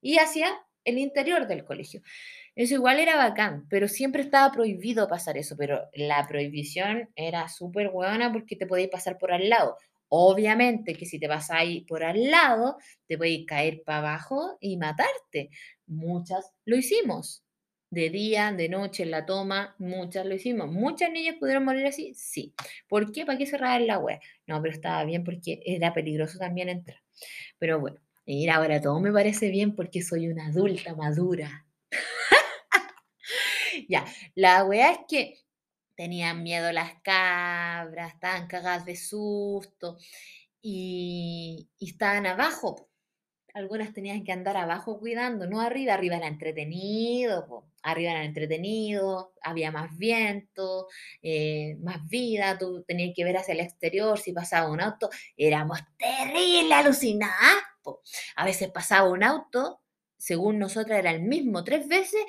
y 0.00 0.16
hacia 0.16 0.48
el 0.84 0.98
interior 0.98 1.46
del 1.46 1.64
colegio. 1.64 2.00
Eso 2.56 2.74
igual 2.74 3.00
era 3.00 3.16
bacán, 3.16 3.66
pero 3.68 3.88
siempre 3.88 4.22
estaba 4.22 4.52
prohibido 4.52 5.08
pasar 5.08 5.36
eso, 5.36 5.56
pero 5.56 5.82
la 5.94 6.26
prohibición 6.28 7.10
era 7.16 7.48
súper 7.48 7.90
buena 7.90 8.32
porque 8.32 8.54
te 8.56 8.66
podías 8.66 8.90
pasar 8.90 9.18
por 9.18 9.32
al 9.32 9.48
lado. 9.48 9.76
Obviamente 10.08 10.94
que 10.94 11.06
si 11.06 11.18
te 11.18 11.28
ahí 11.50 11.80
por 11.82 12.04
al 12.04 12.30
lado, 12.30 12.76
te 13.08 13.18
podías 13.18 13.44
caer 13.46 13.82
para 13.84 13.98
abajo 13.98 14.56
y 14.60 14.76
matarte. 14.76 15.50
Muchas 15.86 16.52
lo 16.64 16.76
hicimos. 16.76 17.42
De 17.90 18.10
día, 18.10 18.52
de 18.52 18.68
noche, 18.68 19.02
en 19.04 19.10
la 19.10 19.26
toma, 19.26 19.74
muchas 19.78 20.26
lo 20.26 20.34
hicimos. 20.34 20.70
¿Muchas 20.70 21.10
niñas 21.10 21.36
pudieron 21.38 21.64
morir 21.64 21.86
así? 21.86 22.12
Sí. 22.14 22.54
¿Por 22.88 23.12
qué? 23.12 23.26
¿Para 23.26 23.38
qué 23.38 23.46
cerrar 23.46 23.80
la 23.80 23.98
web? 23.98 24.20
No, 24.46 24.60
pero 24.62 24.74
estaba 24.74 25.04
bien 25.04 25.24
porque 25.24 25.60
era 25.64 25.92
peligroso 25.92 26.38
también 26.38 26.68
entrar. 26.68 26.98
Pero 27.58 27.80
bueno, 27.80 28.00
ir 28.26 28.50
ahora 28.50 28.80
todo 28.80 29.00
me 29.00 29.12
parece 29.12 29.48
bien 29.50 29.74
porque 29.74 30.02
soy 30.02 30.28
una 30.28 30.46
adulta 30.46 30.94
madura. 30.94 31.63
Ya, 33.88 34.04
la 34.34 34.64
weá 34.64 34.92
es 34.92 34.98
que 35.08 35.44
tenían 35.96 36.42
miedo 36.42 36.72
las 36.72 36.94
cabras, 37.02 38.14
estaban 38.14 38.46
cagadas 38.46 38.84
de 38.84 38.96
susto 38.96 39.98
y, 40.60 41.68
estaban 41.80 42.26
abajo. 42.26 42.88
Algunas 43.54 43.92
tenían 43.92 44.24
que 44.24 44.32
andar 44.32 44.56
abajo 44.56 44.98
cuidando, 44.98 45.46
no 45.46 45.60
arriba, 45.60 45.94
arriba 45.94 46.16
era 46.16 46.26
entretenido, 46.26 47.66
arriba 47.82 48.10
era 48.10 48.24
entretenido, 48.24 49.32
había 49.42 49.70
más 49.70 49.96
viento, 49.96 50.88
eh, 51.22 51.76
más 51.80 52.08
vida, 52.08 52.58
tú 52.58 52.82
tenías 52.82 53.14
que 53.14 53.22
ver 53.22 53.36
hacia 53.36 53.54
el 53.54 53.60
exterior 53.60 54.18
si 54.18 54.32
pasaba 54.32 54.70
un 54.70 54.80
auto, 54.80 55.08
éramos 55.36 55.78
terribles, 55.96 56.72
alucinados. 56.72 58.00
A 58.34 58.44
veces 58.44 58.72
pasaba 58.72 59.08
un 59.08 59.22
auto, 59.22 59.80
según 60.16 60.58
nosotras 60.58 60.98
era 60.98 61.12
el 61.12 61.22
mismo 61.22 61.62
tres 61.62 61.86
veces, 61.86 62.24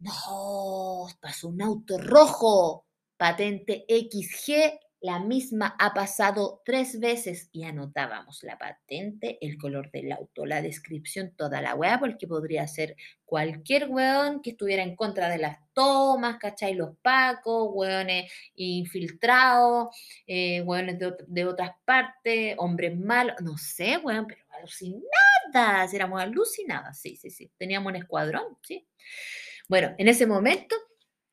no, 0.00 1.06
pasó 1.20 1.48
un 1.48 1.62
auto 1.62 1.98
rojo, 1.98 2.86
patente 3.16 3.84
XG 3.88 4.78
la 5.00 5.20
misma 5.20 5.76
ha 5.78 5.94
pasado 5.94 6.60
tres 6.64 6.98
veces 6.98 7.48
y 7.52 7.62
anotábamos 7.64 8.42
la 8.42 8.58
patente, 8.58 9.38
el 9.40 9.56
color 9.56 9.92
del 9.92 10.10
auto, 10.10 10.44
la 10.44 10.60
descripción, 10.60 11.34
toda 11.36 11.60
la 11.60 11.76
weá, 11.76 12.00
porque 12.00 12.26
podría 12.26 12.66
ser 12.66 12.96
cualquier 13.24 13.88
weón 13.88 14.42
que 14.42 14.50
estuviera 14.50 14.82
en 14.82 14.96
contra 14.96 15.28
de 15.28 15.38
las 15.38 15.58
tomas, 15.72 16.38
¿cachai? 16.38 16.74
Los 16.74 16.96
pacos, 17.00 17.68
weones 17.72 18.32
infiltrados, 18.56 19.94
eh, 20.26 20.62
weones 20.62 20.98
de, 20.98 21.44
otras 21.44 21.76
partes, 21.84 22.56
hombres 22.58 22.98
malos, 22.98 23.36
no 23.40 23.56
sé, 23.56 23.98
weón, 23.98 24.26
pero 24.26 24.42
alucinadas, 24.58 25.94
éramos 25.94 26.20
alucinadas, 26.20 26.98
sí, 26.98 27.14
sí, 27.14 27.30
sí, 27.30 27.52
teníamos 27.56 27.90
un 27.90 27.96
escuadrón, 27.96 28.58
sí. 28.62 28.84
Bueno, 29.68 29.94
en 29.98 30.08
ese 30.08 30.26
momento 30.26 30.74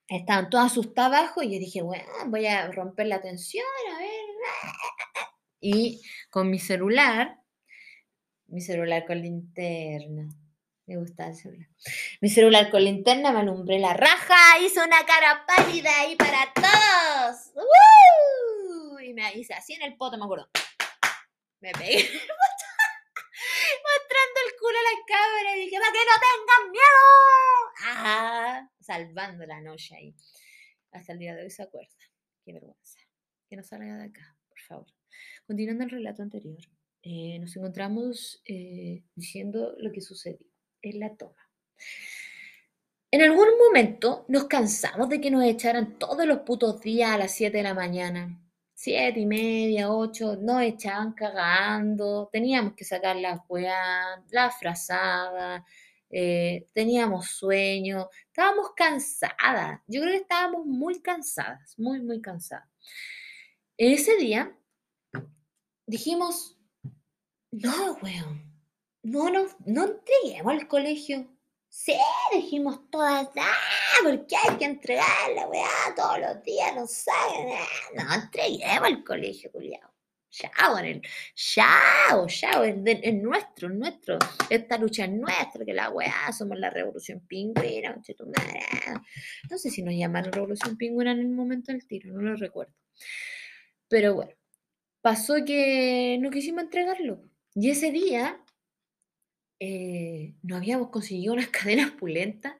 estaban 0.09 0.49
todos 0.49 0.65
asustados 0.65 1.15
abajo 1.17 1.41
y 1.41 1.53
yo 1.53 1.59
dije, 1.59 1.81
bueno, 1.81 2.05
voy 2.27 2.45
a 2.47 2.69
romper 2.69 3.07
la 3.07 3.21
tensión, 3.21 3.65
a 3.93 3.99
ver. 3.99 4.09
Y 5.61 6.01
con 6.29 6.51
mi 6.51 6.59
celular, 6.59 7.39
mi 8.47 8.59
celular 8.59 9.05
con 9.05 9.21
linterna, 9.21 10.27
me 10.85 10.97
gusta 10.97 11.27
el 11.27 11.35
celular. 11.35 11.69
Mi 12.19 12.29
celular 12.29 12.69
con 12.69 12.83
linterna 12.83 13.31
me 13.31 13.39
alumbré 13.39 13.79
la 13.79 13.93
raja, 13.93 14.35
hizo 14.59 14.83
una 14.83 15.05
cara 15.05 15.45
pálida 15.47 16.01
ahí 16.01 16.17
para 16.17 16.51
todos. 16.53 17.53
Y 19.01 19.13
me 19.13 19.33
hice 19.33 19.53
así 19.53 19.73
en 19.75 19.83
el 19.83 19.95
poto, 19.95 20.17
me 20.17 20.25
acuerdo. 20.25 20.49
Me 21.61 21.71
pegué 21.71 21.95
mostrando 23.87 24.34
culo 24.65 24.77
a 24.79 24.83
la 24.83 25.05
cámara 25.05 25.57
y 25.57 25.65
dije, 25.65 25.77
para 25.77 25.91
que 25.91 25.99
no 25.99 26.15
tengan 26.25 26.71
miedo. 26.71 27.03
¡Ah! 27.87 28.69
salvando 28.81 29.45
la 29.45 29.61
noche 29.61 29.95
ahí. 29.95 30.15
Hasta 30.91 31.13
el 31.13 31.19
día 31.19 31.35
de 31.35 31.43
hoy 31.43 31.51
se 31.51 31.63
acuerda. 31.63 31.89
Qué 32.43 32.53
vergüenza. 32.53 32.99
Que 33.47 33.55
no 33.55 33.63
salga 33.63 33.97
de 33.97 34.05
acá, 34.05 34.35
por 34.49 34.59
favor. 34.59 34.87
Continuando 35.45 35.83
el 35.83 35.91
relato 35.91 36.23
anterior, 36.23 36.59
eh, 37.03 37.37
nos 37.39 37.55
encontramos 37.55 38.41
eh, 38.45 39.03
diciendo 39.13 39.75
lo 39.77 39.91
que 39.91 40.01
sucedió 40.01 40.47
en 40.81 40.99
la 40.99 41.15
toma. 41.15 41.49
En 43.11 43.21
algún 43.21 43.47
momento 43.59 44.25
nos 44.27 44.45
cansamos 44.45 45.09
de 45.09 45.21
que 45.21 45.31
nos 45.31 45.43
echaran 45.43 45.99
todos 45.99 46.25
los 46.25 46.39
putos 46.39 46.81
días 46.81 47.11
a 47.11 47.17
las 47.17 47.33
7 47.33 47.55
de 47.57 47.63
la 47.63 47.73
mañana. 47.73 48.41
Siete 48.85 49.21
y 49.21 49.25
media, 49.25 49.89
ocho, 49.89 50.35
nos 50.35 50.61
echaban 50.61 51.13
cagando, 51.13 52.29
teníamos 52.31 52.75
que 52.75 52.85
sacar 52.85 53.15
las 53.15 53.39
weas, 53.49 54.19
la 54.29 54.51
frazada, 54.51 55.65
eh, 56.07 56.67
teníamos 56.71 57.25
sueño, 57.25 58.09
estábamos 58.27 58.73
cansadas. 58.75 59.81
Yo 59.87 60.01
creo 60.01 60.13
que 60.13 60.21
estábamos 60.21 60.67
muy 60.67 61.01
cansadas, 61.01 61.73
muy, 61.79 61.99
muy 61.99 62.21
cansadas. 62.21 62.69
Ese 63.75 64.17
día 64.17 64.55
dijimos, 65.87 66.55
no, 67.49 67.93
weón, 68.03 68.53
no, 69.01 69.31
no, 69.31 69.47
no 69.65 69.83
entreguemos 69.85 70.53
al 70.53 70.67
colegio. 70.67 71.34
Sí, 71.77 71.93
dijimos 72.31 72.89
todas, 72.89 73.27
ah, 73.35 73.53
porque 74.01 74.33
hay 74.37 74.57
que 74.57 74.63
entregar 74.63 75.05
la 75.35 75.45
weá 75.47 75.67
todos 75.93 76.19
los 76.19 76.41
días, 76.41 76.73
no 76.73 76.87
saben, 76.87 77.53
no 77.95 78.13
entreguemos 78.13 78.87
al 78.87 79.03
colegio, 79.03 79.51
culiado. 79.51 79.93
Chao, 80.29 80.79
en 80.79 80.85
el, 80.85 81.01
chao, 81.35 82.27
chao, 82.27 82.63
es, 82.63 82.77
nuestro, 83.15 83.67
es 83.67 83.73
nuestro. 83.75 84.17
Esta 84.49 84.77
lucha 84.77 85.03
es 85.03 85.11
nuestra, 85.11 85.65
que 85.65 85.73
la 85.73 85.89
weá, 85.89 86.31
somos 86.31 86.57
la 86.57 86.69
revolución 86.69 87.19
pingüina, 87.27 88.01
No 89.49 89.57
sé 89.57 89.69
si 89.69 89.83
nos 89.83 89.93
llamaron 89.93 90.31
revolución 90.31 90.77
pingüina 90.77 91.11
en 91.11 91.19
el 91.19 91.29
momento 91.29 91.73
del 91.73 91.85
tiro, 91.85 92.13
no 92.13 92.21
lo 92.21 92.37
recuerdo. 92.37 92.73
Pero 93.89 94.15
bueno, 94.15 94.31
pasó 95.01 95.35
que 95.45 96.17
no 96.21 96.31
quisimos 96.31 96.63
entregarlo. 96.63 97.21
Y 97.53 97.69
ese 97.69 97.91
día 97.91 98.41
eh, 99.59 100.33
no 100.41 100.57
habíamos 100.57 100.89
conseguido 100.89 101.33
unas 101.33 101.47
cadenas 101.49 101.91
pulentas 101.91 102.55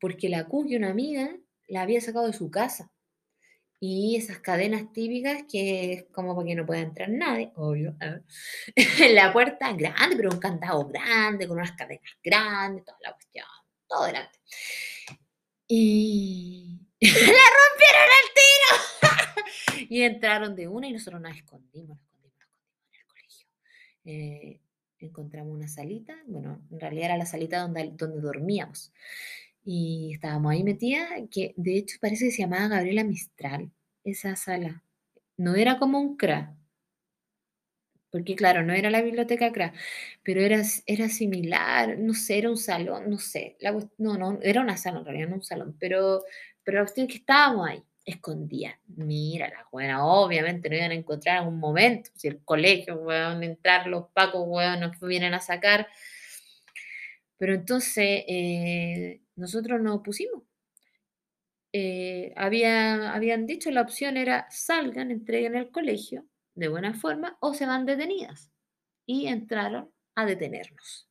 porque 0.00 0.28
la 0.28 0.46
Cookie, 0.46 0.76
una 0.76 0.90
amiga, 0.90 1.36
la 1.68 1.82
había 1.82 2.00
sacado 2.00 2.26
de 2.26 2.32
su 2.32 2.50
casa. 2.50 2.90
Y 3.84 4.16
esas 4.16 4.38
cadenas 4.38 4.92
típicas 4.92 5.42
que 5.50 5.92
es 5.92 6.04
como 6.12 6.36
para 6.36 6.46
que 6.46 6.54
no 6.54 6.66
pueda 6.66 6.80
entrar 6.82 7.08
nadie, 7.08 7.50
obvio. 7.56 7.96
en 8.00 8.24
la 9.14 9.32
puerta 9.32 9.72
grande, 9.72 10.16
pero 10.16 10.30
un 10.30 10.38
candado 10.38 10.86
grande, 10.86 11.48
con 11.48 11.58
unas 11.58 11.72
cadenas 11.72 12.12
grandes, 12.22 12.84
toda 12.84 12.98
la 13.02 13.12
cuestión, 13.12 13.46
todo 13.88 14.06
delante. 14.06 14.38
Y 15.66 16.78
la 17.00 17.10
rompieron 17.10 18.08
al 18.20 18.28
tiro. 18.36 19.86
y 19.88 20.02
entraron 20.02 20.54
de 20.54 20.68
una 20.68 20.86
y 20.86 20.92
nosotros 20.92 21.20
nos 21.20 21.36
escondimos, 21.36 21.98
nos 21.98 22.32
escondimos, 22.32 22.38
escondimos 22.38 22.86
en 22.92 23.00
el 23.00 23.06
colegio. 23.06 23.48
Eh, 24.04 24.60
encontramos 25.06 25.54
una 25.54 25.68
salita, 25.68 26.16
bueno, 26.26 26.60
en 26.70 26.80
realidad 26.80 27.06
era 27.06 27.16
la 27.16 27.26
salita 27.26 27.60
donde, 27.60 27.92
donde 27.94 28.20
dormíamos 28.20 28.92
y 29.64 30.12
estábamos 30.14 30.52
ahí 30.52 30.64
metidas, 30.64 31.08
que 31.30 31.54
de 31.56 31.76
hecho 31.76 31.98
parece 32.00 32.26
que 32.26 32.30
se 32.32 32.42
llamaba 32.42 32.68
Gabriela 32.68 33.04
Mistral, 33.04 33.70
esa 34.04 34.36
sala. 34.36 34.82
No 35.36 35.54
era 35.54 35.78
como 35.78 36.00
un 36.00 36.16
CRA, 36.16 36.56
porque 38.10 38.36
claro, 38.36 38.62
no 38.62 38.74
era 38.74 38.90
la 38.90 39.02
biblioteca 39.02 39.52
CRA, 39.52 39.72
pero 40.22 40.40
era, 40.42 40.62
era 40.86 41.08
similar, 41.08 41.98
no 41.98 42.14
sé, 42.14 42.38
era 42.38 42.50
un 42.50 42.58
salón, 42.58 43.08
no 43.08 43.18
sé, 43.18 43.56
la, 43.60 43.72
no, 43.98 44.18
no, 44.18 44.38
era 44.42 44.60
una 44.60 44.76
sala 44.76 44.98
en 44.98 45.06
realidad, 45.06 45.28
no 45.28 45.36
un 45.36 45.42
salón, 45.42 45.76
pero, 45.80 46.22
pero 46.62 46.78
la 46.78 46.84
cuestión 46.84 47.06
es 47.06 47.12
que 47.12 47.18
estábamos 47.20 47.68
ahí, 47.68 47.82
escondía. 48.04 48.80
Mira, 48.86 49.48
la 49.48 49.66
buena, 49.70 50.04
obviamente 50.06 50.68
no 50.68 50.76
iban 50.76 50.90
a 50.90 50.94
encontrar 50.94 51.42
en 51.42 51.48
un 51.48 51.58
momento, 51.58 52.10
si 52.14 52.28
el 52.28 52.42
colegio, 52.44 52.96
weón, 52.96 53.42
entrar 53.42 53.86
los 53.86 54.08
pacos, 54.12 54.42
weón, 54.46 54.80
nos 54.80 54.98
vienen 55.00 55.34
a 55.34 55.40
sacar. 55.40 55.86
Pero 57.38 57.54
entonces, 57.54 58.24
eh, 58.28 59.20
nosotros 59.36 59.80
nos 59.80 60.02
pusimos. 60.02 60.42
Eh, 61.72 62.32
había, 62.36 63.14
habían 63.14 63.46
dicho 63.46 63.70
la 63.70 63.80
opción 63.80 64.16
era 64.18 64.46
salgan, 64.50 65.10
entreguen 65.10 65.56
el 65.56 65.70
colegio 65.70 66.26
de 66.54 66.68
buena 66.68 66.92
forma 66.92 67.38
o 67.40 67.54
se 67.54 67.66
van 67.66 67.86
detenidas. 67.86 68.50
Y 69.06 69.26
entraron 69.26 69.90
a 70.14 70.26
detenernos. 70.26 71.08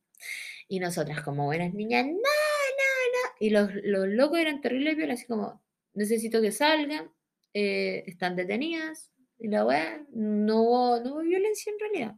Y 0.67 0.80
nosotras 0.80 1.21
como 1.21 1.45
buenas 1.45 1.73
niñas, 1.73 2.06
no, 2.06 2.13
no, 2.13 2.15
no. 2.15 3.36
Y 3.39 3.49
los, 3.49 3.69
los 3.84 4.08
locos 4.08 4.39
eran 4.39 4.62
terribles, 4.62 5.10
así 5.10 5.25
como, 5.25 5.62
necesito 5.93 6.41
que 6.41 6.51
salgan, 6.51 7.12
eh, 7.54 8.04
están 8.08 8.36
detenidas. 8.36 9.12
Y 9.38 9.47
la 9.47 9.65
weá, 9.65 10.06
no 10.13 10.62
hubo, 10.62 10.99
no 10.99 11.13
hubo 11.13 11.21
violencia 11.21 11.71
en 11.71 11.80
realidad. 11.80 12.15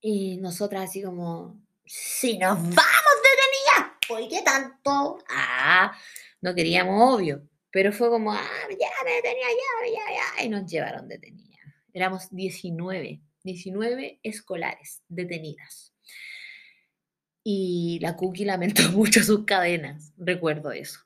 Y 0.00 0.36
nosotras 0.38 0.90
así 0.90 1.02
como, 1.02 1.62
si 1.86 2.36
nos 2.36 2.56
vamos 2.58 2.74
detenidas, 2.74 3.96
¿por 4.06 4.28
qué 4.28 4.42
tanto? 4.42 5.18
Ah, 5.30 5.96
no 6.40 6.54
queríamos, 6.54 7.14
obvio. 7.14 7.48
Pero 7.70 7.90
fue 7.92 8.10
como, 8.10 8.32
ah, 8.32 8.68
ya 8.68 8.88
me 9.04 9.12
detenía, 9.12 9.46
ya, 9.48 9.88
ya, 9.88 10.14
ya. 10.14 10.44
Y 10.44 10.48
nos 10.50 10.70
llevaron 10.70 11.08
detenidas. 11.08 11.58
Éramos 11.94 12.28
19, 12.30 13.22
19 13.44 14.20
escolares 14.22 15.02
detenidas. 15.08 15.94
Y 17.44 17.98
la 18.02 18.16
Cookie 18.16 18.44
lamentó 18.44 18.82
mucho 18.92 19.22
sus 19.22 19.44
cadenas, 19.44 20.12
recuerdo 20.18 20.72
eso. 20.72 21.00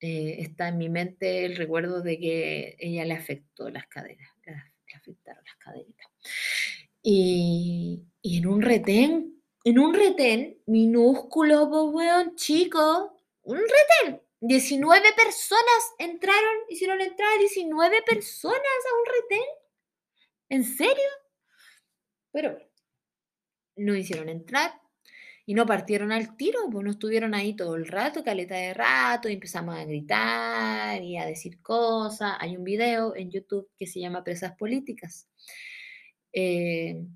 Eh, 0.00 0.36
está 0.40 0.68
en 0.68 0.78
mi 0.78 0.88
mente 0.88 1.44
el 1.44 1.56
recuerdo 1.56 2.02
de 2.02 2.18
que 2.18 2.76
ella 2.78 3.04
le 3.04 3.14
afectó 3.14 3.70
las 3.70 3.86
cadenas, 3.86 4.28
le 4.44 4.94
afectaron 4.94 5.42
las 5.44 5.56
cadenitas. 5.56 6.06
Y, 7.02 8.02
y 8.20 8.38
en 8.38 8.46
un 8.46 8.62
retén 8.62 9.36
en 9.66 9.80
un 9.80 9.92
retén 9.94 10.62
minúsculo, 10.66 11.68
pues, 11.68 12.36
chico, 12.36 13.18
un 13.42 13.58
retén. 13.58 14.22
19 14.38 15.12
personas 15.16 15.94
entraron, 15.98 16.54
hicieron 16.68 17.00
entrar 17.00 17.36
19 17.40 18.00
personas 18.02 18.60
a 18.60 18.96
un 18.96 19.06
retén. 19.06 19.48
¿En 20.50 20.64
serio? 20.64 21.10
Pero 22.30 22.56
no 23.74 23.96
hicieron 23.96 24.28
entrar 24.28 24.80
y 25.46 25.54
no 25.54 25.64
partieron 25.64 26.12
al 26.12 26.36
tiro, 26.36 26.58
pues 26.70 26.84
no 26.84 26.90
estuvieron 26.90 27.34
ahí 27.34 27.54
todo 27.54 27.76
el 27.76 27.86
rato, 27.86 28.24
caleta 28.24 28.56
de 28.56 28.74
rato, 28.74 29.28
y 29.28 29.34
empezamos 29.34 29.76
a 29.76 29.84
gritar 29.84 31.02
y 31.02 31.16
a 31.16 31.24
decir 31.24 31.62
cosas. 31.62 32.34
Hay 32.40 32.56
un 32.56 32.64
video 32.64 33.14
en 33.16 33.30
YouTube 33.30 33.70
que 33.78 33.86
se 33.86 34.00
llama 34.00 34.24
Presas 34.24 34.56
Políticas. 34.56 35.28
Eh, 36.32 37.06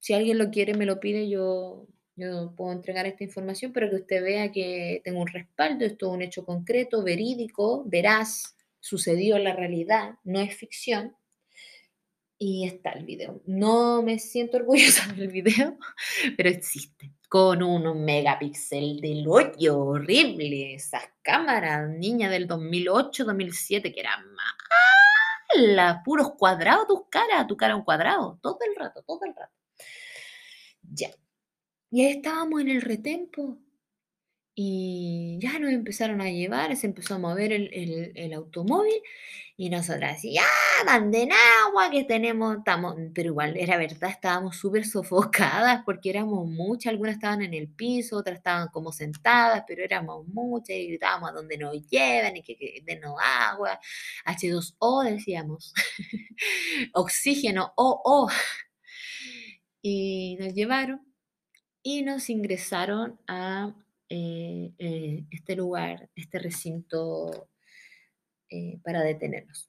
si 0.00 0.14
alguien 0.14 0.38
lo 0.38 0.50
quiere, 0.50 0.74
me 0.74 0.86
lo 0.86 0.98
pide, 0.98 1.28
yo 1.28 1.86
yo 2.16 2.54
puedo 2.56 2.72
entregar 2.72 3.06
esta 3.06 3.24
información 3.24 3.72
para 3.72 3.90
que 3.90 3.96
usted 3.96 4.22
vea 4.22 4.52
que 4.52 5.00
tengo 5.04 5.20
un 5.20 5.26
respaldo, 5.26 5.84
esto 5.84 6.06
es 6.06 6.12
un 6.14 6.22
hecho 6.22 6.44
concreto, 6.44 7.02
verídico, 7.02 7.84
veraz, 7.86 8.56
sucedió 8.80 9.36
en 9.36 9.44
la 9.44 9.54
realidad, 9.54 10.14
no 10.22 10.40
es 10.40 10.54
ficción. 10.56 11.16
Y 12.38 12.66
está 12.66 12.90
el 12.90 13.04
video. 13.04 13.42
No 13.46 14.02
me 14.02 14.18
siento 14.18 14.56
orgullosa 14.58 15.12
del 15.12 15.28
video, 15.28 15.78
pero 16.36 16.50
existe. 16.50 17.13
Con 17.34 17.64
unos 17.64 17.96
megapíxeles 17.96 19.00
del 19.00 19.26
hoyo 19.26 19.76
horrible. 19.76 20.76
Esas 20.76 21.02
cámaras, 21.20 21.90
niña 21.90 22.30
del 22.30 22.46
2008, 22.46 23.24
2007, 23.24 23.92
que 23.92 23.98
eran 23.98 24.24
ala, 25.52 26.00
puros 26.04 26.34
cuadrados 26.38 26.86
tus 26.86 27.08
caras, 27.10 27.48
tu 27.48 27.56
cara 27.56 27.74
un 27.74 27.82
cuadrado, 27.82 28.38
todo 28.40 28.58
el 28.60 28.76
rato, 28.76 29.02
todo 29.02 29.18
el 29.24 29.34
rato. 29.34 29.52
Ya. 30.82 31.10
Y 31.90 32.04
ahí 32.04 32.12
estábamos 32.12 32.60
en 32.60 32.68
el 32.68 32.82
retempo. 32.82 33.58
Y 34.54 35.38
ya 35.40 35.58
nos 35.58 35.72
empezaron 35.72 36.20
a 36.20 36.30
llevar, 36.30 36.76
se 36.76 36.86
empezó 36.86 37.14
a 37.14 37.18
mover 37.18 37.52
el, 37.52 38.12
el 38.14 38.32
automóvil 38.32 39.02
y 39.56 39.70
nosotras 39.70 40.16
así, 40.16 40.36
¡ah! 40.36 40.84
Manden 40.84 41.30
agua 41.66 41.88
que 41.88 42.02
tenemos, 42.02 42.58
estamos, 42.58 42.96
pero 43.14 43.28
igual 43.28 43.56
era 43.56 43.76
verdad, 43.76 44.10
estábamos 44.10 44.56
súper 44.56 44.84
sofocadas 44.84 45.82
porque 45.84 46.10
éramos 46.10 46.48
muchas, 46.48 46.90
algunas 46.90 47.14
estaban 47.14 47.42
en 47.42 47.54
el 47.54 47.68
piso, 47.68 48.16
otras 48.16 48.38
estaban 48.38 48.68
como 48.68 48.90
sentadas, 48.90 49.62
pero 49.66 49.84
éramos 49.84 50.26
muchas 50.26 50.70
y 50.76 50.88
gritábamos 50.88 51.30
a 51.30 51.32
donde 51.34 51.56
nos 51.56 51.86
llevan 51.88 52.36
y 52.36 52.42
que, 52.42 52.56
que 52.56 52.82
agua, 53.22 53.78
H2O 54.26 55.04
decíamos, 55.04 55.72
oxígeno, 56.92 57.72
O, 57.76 58.00
O. 58.04 58.28
Y 59.82 60.36
nos 60.40 60.54
llevaron 60.54 61.00
y 61.82 62.02
nos 62.02 62.30
ingresaron 62.30 63.20
a 63.28 63.74
eh, 64.16 64.72
eh, 64.78 65.24
este 65.28 65.56
lugar, 65.56 66.08
este 66.14 66.38
recinto 66.38 67.48
eh, 68.48 68.78
para 68.84 69.02
detenernos. 69.02 69.68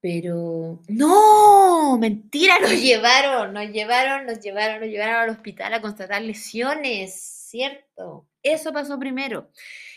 Pero 0.00 0.82
no, 0.88 1.98
mentira, 1.98 2.58
nos 2.60 2.72
llevaron, 2.72 3.52
nos 3.52 3.70
llevaron, 3.70 4.26
nos 4.26 4.40
llevaron, 4.40 4.80
nos 4.80 4.88
llevaron 4.88 5.14
al 5.14 5.30
hospital 5.30 5.74
a 5.74 5.80
constatar 5.80 6.20
lesiones, 6.22 7.14
¿cierto? 7.48 8.28
Eso 8.42 8.72
pasó 8.72 8.98
primero. 8.98 9.52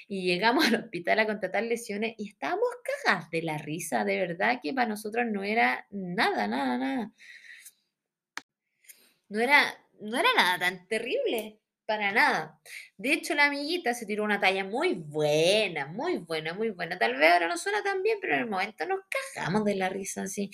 Y 0.08 0.24
llegamos 0.26 0.66
al 0.68 0.76
hospital 0.76 1.20
a 1.20 1.26
constatar 1.26 1.64
lesiones 1.64 2.14
y 2.20 2.30
estábamos 2.30 2.70
cagadas 3.06 3.32
de 3.32 3.42
la 3.42 3.58
risa, 3.58 4.06
de 4.06 4.20
verdad 4.20 4.60
que 4.62 4.72
para 4.72 4.88
nosotros 4.88 5.26
no 5.26 5.44
era 5.44 5.88
nada, 5.90 6.48
nada, 6.48 6.78
nada. 6.78 7.12
No 9.30 9.40
era, 9.40 9.64
no 10.00 10.16
era 10.20 10.30
nada 10.36 10.60
tan 10.60 10.88
terrible. 10.88 11.60
Para 11.90 12.12
nada. 12.12 12.62
De 12.98 13.14
hecho, 13.14 13.34
la 13.34 13.46
amiguita 13.46 13.96
se 13.96 14.06
tiró 14.06 14.24
una 14.24 14.40
talla 14.40 14.64
muy 14.64 14.94
buena, 14.94 15.88
muy 15.88 16.20
buena, 16.20 16.54
muy 16.54 16.70
buena. 16.70 17.00
Tal 17.00 17.18
vez 17.18 17.34
ahora 17.34 17.48
no 17.48 17.58
suena 17.58 17.82
tan 17.82 18.04
bien, 18.04 18.20
pero 18.22 18.36
en 18.36 18.42
el 18.42 18.48
momento 18.48 18.86
nos 18.86 19.00
cagamos 19.34 19.66
de 19.66 19.74
la 19.74 19.90
risa 19.90 20.22
así. 20.22 20.52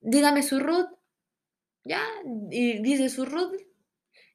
Dígame 0.00 0.42
su 0.42 0.58
root. 0.58 0.88
Ya, 1.84 2.02
y 2.50 2.82
dice 2.82 3.08
su 3.08 3.24
root. 3.24 3.54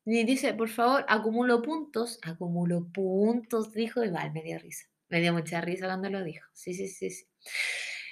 Y 0.06 0.24
dice, 0.24 0.54
por 0.54 0.70
favor, 0.70 1.06
acumulo 1.10 1.62
puntos. 1.62 2.20
Acumulo 2.22 2.88
puntos, 2.94 3.74
dijo. 3.74 4.02
Igual 4.02 4.32
me 4.32 4.44
dio 4.44 4.58
risa. 4.60 4.86
Me 5.10 5.20
dio 5.20 5.34
mucha 5.34 5.60
risa 5.60 5.88
cuando 5.88 6.10
lo 6.10 6.24
dijo. 6.24 6.48
Sí, 6.54 6.74
sí, 6.74 6.88
sí, 6.88 7.10
sí. 7.10 7.26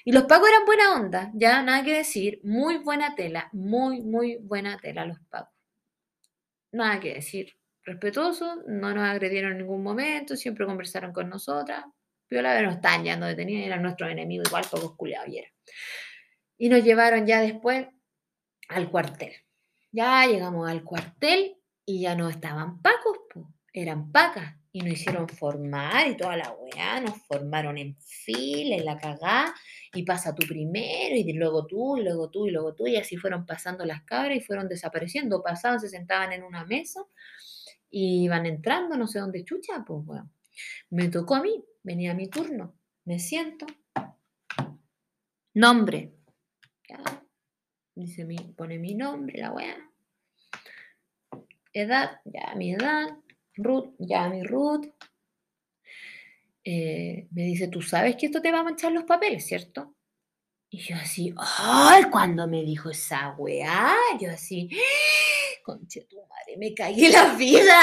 Y 0.03 0.11
los 0.11 0.23
pagos 0.25 0.49
eran 0.49 0.65
buena 0.65 0.95
onda, 0.95 1.31
ya 1.33 1.63
nada 1.63 1.81
que 1.85 1.93
decir. 1.93 2.41
Muy 2.43 2.75
buena 2.79 3.15
tela, 3.15 3.47
muy, 3.53 4.01
muy 4.01 4.35
buena 4.35 4.77
tela 4.81 5.05
los 5.05 5.21
pagos. 5.29 5.53
Nada 6.73 6.99
que 6.99 7.13
decir 7.13 7.60
respetuosos, 7.91 8.59
no 8.67 8.93
nos 8.93 9.03
agredieron 9.03 9.53
en 9.53 9.59
ningún 9.59 9.83
momento, 9.83 10.35
siempre 10.35 10.65
conversaron 10.65 11.13
con 11.13 11.29
nosotras. 11.29 11.85
Piola, 12.27 12.53
pero 12.55 12.67
nos 12.67 12.75
estaban 12.77 13.03
yendo 13.03 13.25
detenidos, 13.25 13.65
eran 13.65 13.81
nuestros 13.81 14.09
enemigos, 14.09 14.47
igual 14.47 14.65
pocos 14.71 14.95
culiados 14.95 15.27
y 15.29 15.39
era. 15.39 15.49
Y 16.57 16.69
nos 16.69 16.83
llevaron 16.83 17.25
ya 17.25 17.41
después 17.41 17.87
al 18.69 18.89
cuartel. 18.89 19.33
Ya 19.91 20.25
llegamos 20.25 20.69
al 20.69 20.83
cuartel 20.83 21.57
y 21.85 22.01
ya 22.01 22.15
no 22.15 22.29
estaban 22.29 22.81
pacos, 22.81 23.17
eran 23.73 24.11
pacas. 24.11 24.55
Y 24.73 24.79
nos 24.79 24.93
hicieron 24.93 25.27
formar 25.27 26.07
y 26.07 26.15
toda 26.15 26.37
la 26.37 26.53
weá, 26.53 27.01
nos 27.01 27.17
formaron 27.27 27.77
en 27.77 27.97
fila, 27.97 28.77
en 28.77 28.85
la 28.85 28.97
cagá, 28.97 29.53
y 29.93 30.03
pasa 30.03 30.33
tú 30.33 30.47
primero, 30.47 31.13
y 31.13 31.33
luego 31.33 31.65
tú, 31.65 31.97
y 31.97 32.03
luego 32.03 32.29
tú, 32.29 32.47
y 32.47 32.51
luego 32.51 32.73
tú, 32.73 32.87
y 32.87 32.95
así 32.95 33.17
fueron 33.17 33.45
pasando 33.45 33.83
las 33.83 34.03
cabras 34.03 34.37
y 34.37 34.39
fueron 34.39 34.69
desapareciendo. 34.69 35.43
Pasaban, 35.43 35.81
se 35.81 35.89
sentaban 35.89 36.31
en 36.31 36.43
una 36.43 36.63
mesa 36.63 37.01
y 37.91 38.27
van 38.29 38.45
entrando, 38.45 38.97
no 38.97 39.05
sé 39.05 39.19
dónde 39.19 39.43
chucha, 39.43 39.83
pues 39.85 40.05
bueno. 40.05 40.31
Me 40.89 41.09
tocó 41.09 41.35
a 41.35 41.43
mí, 41.43 41.63
venía 41.83 42.13
mi 42.13 42.29
turno, 42.29 42.73
me 43.05 43.19
siento. 43.19 43.67
Nombre. 45.53 46.13
Dice 47.93 48.23
mi, 48.25 48.37
pone 48.37 48.79
mi 48.79 48.95
nombre, 48.95 49.39
la 49.39 49.51
weá. 49.51 49.75
Edad, 51.73 52.21
ya 52.25 52.55
mi 52.55 52.73
edad. 52.73 53.17
Ruth, 53.55 53.93
ya 53.99 54.29
mi 54.29 54.43
Ruth. 54.43 54.87
Eh, 56.63 57.27
me 57.31 57.43
dice, 57.43 57.67
tú 57.67 57.81
sabes 57.81 58.15
que 58.15 58.27
esto 58.27 58.41
te 58.41 58.51
va 58.51 58.59
a 58.59 58.63
manchar 58.63 58.91
los 58.91 59.03
papeles, 59.03 59.45
¿cierto? 59.45 59.95
Y 60.69 60.79
yo 60.79 60.95
así, 60.95 61.33
¡ay! 61.37 62.05
Cuando 62.09 62.47
me 62.47 62.63
dijo 62.63 62.89
esa 62.89 63.35
weá, 63.37 63.93
yo 64.19 64.31
así, 64.31 64.69
conche 65.61 66.05
tu 66.05 66.17
madre, 66.17 66.57
me 66.57 66.73
cagué 66.73 67.09
la 67.09 67.35
vida. 67.37 67.79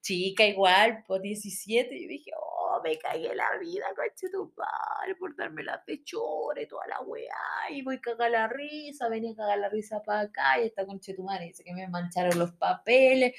Chica, 0.00 0.46
igual, 0.46 1.04
por 1.06 1.20
17, 1.20 2.00
yo 2.00 2.08
dije, 2.08 2.30
oh, 2.36 2.80
me 2.82 2.96
cagué 2.98 3.34
la 3.34 3.58
vida, 3.58 3.86
conche 3.94 4.30
tu 4.32 4.52
madre, 4.56 5.14
por 5.16 5.36
darme 5.36 5.62
la 5.62 5.82
pechora 5.84 6.62
y 6.62 6.66
toda 6.66 6.86
la 6.86 7.00
weá, 7.02 7.70
y 7.70 7.82
voy 7.82 7.96
a 7.96 8.00
cagar 8.00 8.30
la 8.30 8.48
risa, 8.48 9.08
venía 9.08 9.32
a 9.32 9.36
cagar 9.36 9.58
la 9.58 9.68
risa 9.68 10.02
para 10.02 10.22
acá, 10.22 10.60
y 10.60 10.66
esta 10.66 10.86
conche 10.86 11.14
tu 11.14 11.22
madre 11.22 11.46
dice 11.46 11.64
que 11.64 11.74
me 11.74 11.88
mancharon 11.88 12.38
los 12.38 12.52
papeles, 12.52 13.34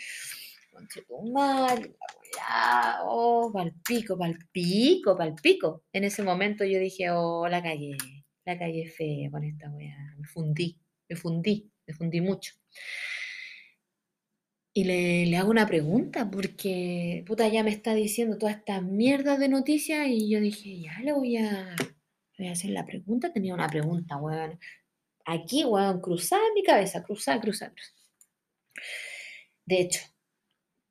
conche 0.71 1.01
tu 1.03 1.21
madre, 1.31 1.95
la 1.99 2.07
weá, 2.21 2.99
oh, 3.05 3.51
palpico, 3.51 4.17
palpico, 4.17 5.17
palpico. 5.17 5.83
En 5.91 6.03
ese 6.03 6.23
momento 6.23 6.63
yo 6.65 6.79
dije, 6.79 7.09
oh, 7.11 7.47
la 7.47 7.61
cagué, 7.63 7.97
la 8.45 8.57
cagué 8.59 8.85
fea 8.87 9.31
con 9.31 9.43
esta 9.43 9.69
weá, 9.71 9.95
me 10.17 10.27
fundí, 10.27 10.79
me 11.09 11.15
fundí, 11.15 11.70
me 11.87 11.93
fundí 11.93 12.21
mucho. 12.21 12.53
Y 14.73 14.85
le, 14.85 15.35
hago 15.35 15.49
una 15.49 15.67
pregunta, 15.67 16.29
porque 16.31 17.23
puta 17.27 17.47
ya 17.49 17.63
me 17.63 17.71
está 17.71 17.93
diciendo 17.93 18.37
toda 18.37 18.53
esta 18.53 18.79
mierda 18.79 19.37
de 19.37 19.49
noticias 19.49 20.07
y 20.07 20.29
yo 20.29 20.39
dije, 20.39 20.81
ya 20.81 20.97
le 21.01 21.11
voy 21.11 21.37
a, 21.37 21.75
voy 22.37 22.47
a 22.47 22.53
hacer 22.53 22.71
la 22.71 22.85
pregunta. 22.85 23.33
Tenía 23.33 23.53
una 23.53 23.67
pregunta, 23.67 24.17
weón. 24.17 24.57
Aquí, 25.25 25.65
weón, 25.65 25.99
cruzada 25.99 26.41
mi 26.55 26.63
cabeza, 26.63 27.03
cruzada, 27.03 27.41
cruzada, 27.41 27.73
cruzada. 27.73 27.97
De 29.65 29.81
hecho, 29.81 30.01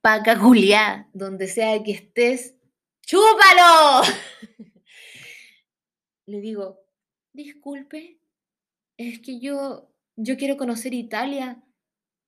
paca 0.00 0.36
Juliá, 0.36 1.08
donde 1.12 1.46
sea 1.48 1.82
que 1.82 1.92
estés, 1.92 2.54
¡chúpalo! 3.02 4.02
le 6.26 6.40
digo, 6.40 6.80
disculpe, 7.32 8.20
es 8.96 9.20
que 9.20 9.40
yo, 9.40 9.89
yo 10.22 10.36
quiero 10.36 10.56
conocer 10.56 10.94
Italia. 10.94 11.62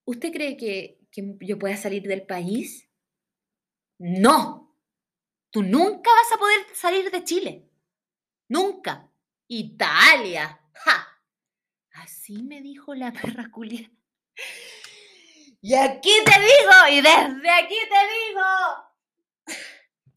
¿Usted 0.05 0.33
cree 0.33 0.57
que, 0.57 0.99
que 1.11 1.37
yo 1.41 1.59
pueda 1.59 1.77
salir 1.77 2.03
del 2.03 2.27
país? 2.27 2.89
No, 3.99 4.75
tú 5.51 5.63
nunca 5.63 6.11
vas 6.11 6.33
a 6.33 6.39
poder 6.39 6.67
salir 6.75 7.11
de 7.11 7.25
Chile. 7.25 7.71
Nunca. 8.49 9.09
Italia. 9.47 10.61
¡Ja! 10.73 11.07
Así 11.93 12.43
me 12.43 12.63
dijo 12.63 12.95
la 12.95 13.13
perra 13.23 13.51
culia. 13.51 13.91
Y 15.61 15.75
aquí 15.75 16.11
te 16.25 16.41
digo, 16.41 16.89
y 16.91 16.97
desde 16.97 17.51
aquí 17.51 17.77
te 17.89 18.31
digo. 18.31 18.43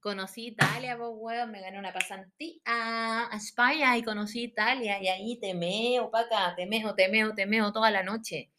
Conocí 0.05 0.49
Italia, 0.49 0.95
pues, 0.95 1.09
weón, 1.15 1.49
me 1.49 1.61
gané 1.61 1.79
una 1.79 1.91
pasantía 1.91 2.59
a 2.63 3.31
España 3.35 3.97
y 3.97 4.03
conocí 4.03 4.43
Italia 4.43 5.01
y 5.01 5.07
ahí 5.07 5.39
te 5.39 5.55
meo, 5.55 6.11
paca, 6.11 6.53
te 6.55 6.67
meo, 6.67 6.93
te 6.93 7.09
meo, 7.09 7.33
te 7.33 7.47
meo 7.47 7.73
toda 7.73 7.89
la 7.89 8.03
noche 8.03 8.51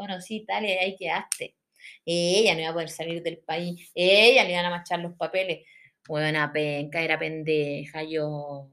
conocí 0.00 0.36
Italia 0.36 0.74
y 0.74 0.78
ahí 0.78 0.96
quedaste. 0.96 1.56
Ella 2.06 2.54
no 2.54 2.60
iba 2.60 2.70
a 2.70 2.72
poder 2.72 2.88
salir 2.88 3.20
del 3.20 3.38
país, 3.38 3.90
ella 3.94 4.44
le 4.44 4.52
iban 4.52 4.66
a 4.66 4.70
machar 4.70 5.00
los 5.00 5.14
papeles. 5.14 5.66
Buena 6.06 6.52
penca, 6.52 7.02
era 7.02 7.18
pendeja, 7.18 8.04
yo. 8.04 8.70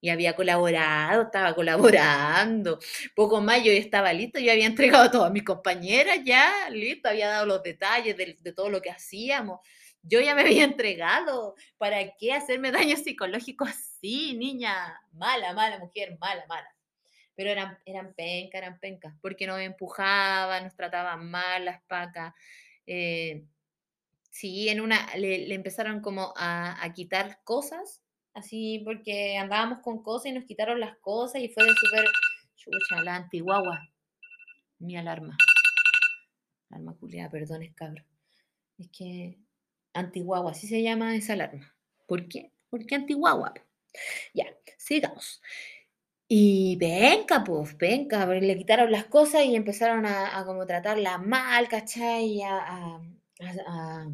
Y 0.00 0.10
había 0.10 0.34
colaborado, 0.34 1.22
estaba 1.22 1.54
colaborando. 1.54 2.78
Poco 3.14 3.40
más 3.40 3.62
yo 3.64 3.72
estaba 3.72 4.12
listo, 4.12 4.40
yo 4.40 4.50
había 4.52 4.66
entregado 4.66 5.04
a 5.04 5.10
todas 5.10 5.32
mis 5.32 5.44
compañeras 5.44 6.18
ya, 6.24 6.68
listo, 6.70 7.08
había 7.08 7.28
dado 7.28 7.46
los 7.46 7.62
detalles 7.62 8.16
de, 8.16 8.36
de 8.40 8.52
todo 8.52 8.68
lo 8.68 8.82
que 8.82 8.90
hacíamos. 8.90 9.60
Yo 10.08 10.20
ya 10.20 10.34
me 10.34 10.42
había 10.42 10.64
entregado. 10.64 11.54
¿Para 11.78 12.14
qué 12.16 12.32
hacerme 12.32 12.72
daño 12.72 12.96
psicológico 12.96 13.64
así, 13.64 14.36
niña? 14.36 15.00
Mala, 15.12 15.52
mala 15.52 15.78
mujer, 15.78 16.16
mala, 16.20 16.44
mala 16.48 16.76
pero 17.36 17.50
eran, 17.50 17.78
eran 17.84 18.14
pencas, 18.14 18.62
eran 18.62 18.80
pencas, 18.80 19.14
porque 19.20 19.46
nos 19.46 19.60
empujaban, 19.60 20.64
nos 20.64 20.74
trataban 20.74 21.30
mal 21.30 21.66
las 21.66 21.82
pacas. 21.82 22.34
Eh, 22.86 23.44
sí, 24.30 24.70
en 24.70 24.80
una 24.80 25.14
le, 25.16 25.54
empezaron 25.54 26.00
como 26.00 26.32
a, 26.36 26.92
quitar 26.94 27.40
cosas, 27.44 28.02
así 28.32 28.80
porque 28.84 29.36
andábamos 29.36 29.80
con 29.80 30.02
cosas 30.02 30.26
y 30.26 30.32
nos 30.32 30.44
quitaron 30.44 30.80
las 30.80 30.96
cosas 30.98 31.42
y 31.42 31.50
fue 31.50 31.64
de 31.64 31.74
súper, 31.74 32.04
chucha, 32.56 33.02
la 33.02 33.16
antiguagua, 33.16 33.86
mi 34.78 34.96
alarma. 34.96 35.36
Alarma 36.70 36.96
culiada, 36.96 37.30
perdón, 37.30 37.62
es. 37.62 37.74
Es 38.78 38.88
que 38.90 39.38
antiguagua, 39.98 40.52
así 40.52 40.66
se 40.66 40.82
llama 40.82 41.16
esa 41.16 41.34
alarma. 41.34 41.74
¿Por 42.06 42.28
qué? 42.28 42.52
Porque 42.70 42.94
antiguagua. 42.94 43.54
Ya, 44.34 44.46
sigamos. 44.78 45.42
Y 46.28 46.76
venga, 46.76 47.44
pues, 47.44 47.76
venga, 47.78 48.26
le 48.26 48.56
quitaron 48.58 48.90
las 48.90 49.06
cosas 49.06 49.44
y 49.44 49.54
empezaron 49.56 50.06
a, 50.06 50.44
como 50.44 50.66
tratarla 50.66 51.18
mal, 51.18 51.68
¿cachai? 51.68 52.42
a, 52.42 53.00
a 53.66 54.08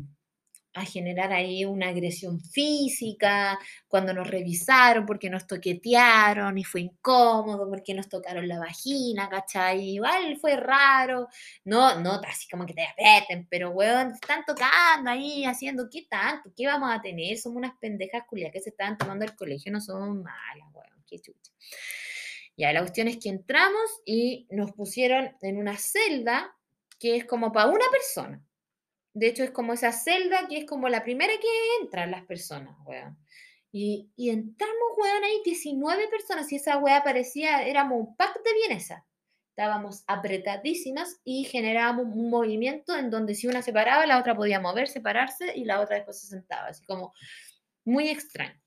generar 0.81 1.33
ahí 1.33 1.65
una 1.67 1.89
agresión 1.89 2.41
física, 2.41 3.59
cuando 3.89 4.15
nos 4.15 4.29
revisaron 4.29 5.05
porque 5.05 5.29
nos 5.29 5.47
toquetearon 5.47 6.57
y 6.57 6.65
fue 6.65 6.81
incómodo, 6.81 7.69
porque 7.69 7.93
nos 7.95 8.09
tocaron 8.09 8.49
la 8.49 8.59
vagina, 8.59 9.29
¿cachai? 9.29 9.91
Igual 9.91 10.39
fue 10.41 10.57
raro, 10.57 11.29
no, 11.65 12.01
no 12.01 12.21
así 12.27 12.49
como 12.51 12.65
que 12.65 12.75
te 12.75 12.87
aprieten, 12.87 13.47
pero 13.51 13.71
weón, 13.71 14.13
están 14.13 14.45
tocando 14.47 15.11
ahí, 15.11 15.45
haciendo, 15.45 15.89
¿qué 15.91 16.07
tanto? 16.09 16.51
¿Qué 16.57 16.67
vamos 16.67 16.91
a 16.91 17.03
tener? 17.03 17.37
Somos 17.37 17.59
unas 17.59 17.75
pendejas 17.79 18.23
culias 18.27 18.51
que 18.53 18.61
se 18.61 18.71
están 18.71 18.97
tomando 18.97 19.25
el 19.25 19.37
colegio, 19.37 19.71
no 19.71 19.81
somos 19.81 20.17
malas, 20.17 20.69
weón, 20.73 21.05
qué 21.07 21.21
chucha. 21.21 21.53
Ya, 22.57 22.73
la 22.73 22.81
cuestión 22.81 23.09
es 23.09 23.19
que 23.19 23.29
entramos 23.29 24.01
y 24.05 24.47
nos 24.51 24.73
pusieron 24.73 25.37
en 25.43 25.57
una 25.57 25.77
celda 25.77 26.55
que 26.99 27.17
es 27.17 27.25
como 27.25 27.51
para 27.51 27.69
una 27.69 27.85
persona. 27.91 28.43
De 29.15 29.29
hecho, 29.29 29.45
es 29.45 29.51
como 29.51 29.75
esa 29.75 29.93
celda 29.93 30.49
que 30.49 30.59
es 30.59 30.67
como 30.67 30.89
la 30.89 31.03
primera 31.03 31.33
que 31.35 31.83
entran 31.83 32.11
las 32.11 32.25
personas, 32.25 32.77
weón. 32.87 33.19
Y, 33.71 34.11
y 34.17 34.31
entramos, 34.31 34.77
weón, 34.97 35.25
ahí 35.25 35.41
19 35.45 36.09
personas 36.09 36.51
y 36.53 36.57
esa 36.57 36.79
weá 36.79 37.03
parecía, 37.03 37.67
éramos 37.67 38.01
un 38.01 38.17
pack 38.17 38.43
de 38.43 38.55
vienesa. 38.55 39.07
Estábamos 39.51 40.03
apretadísimas 40.07 41.21
y 41.25 41.45
generábamos 41.45 42.07
un 42.07 42.31
movimiento 42.31 42.97
en 42.97 43.11
donde 43.11 43.35
si 43.35 43.47
una 43.47 43.61
se 43.61 43.73
paraba, 43.73 44.07
la 44.07 44.19
otra 44.19 44.35
podía 44.35 44.61
moverse, 44.61 44.95
separarse 44.95 45.55
y 45.55 45.65
la 45.65 45.81
otra 45.81 45.97
después 45.97 46.21
se 46.21 46.27
sentaba. 46.27 46.69
Así 46.69 46.85
como 46.85 47.13
muy 47.85 48.09
extraño. 48.09 48.59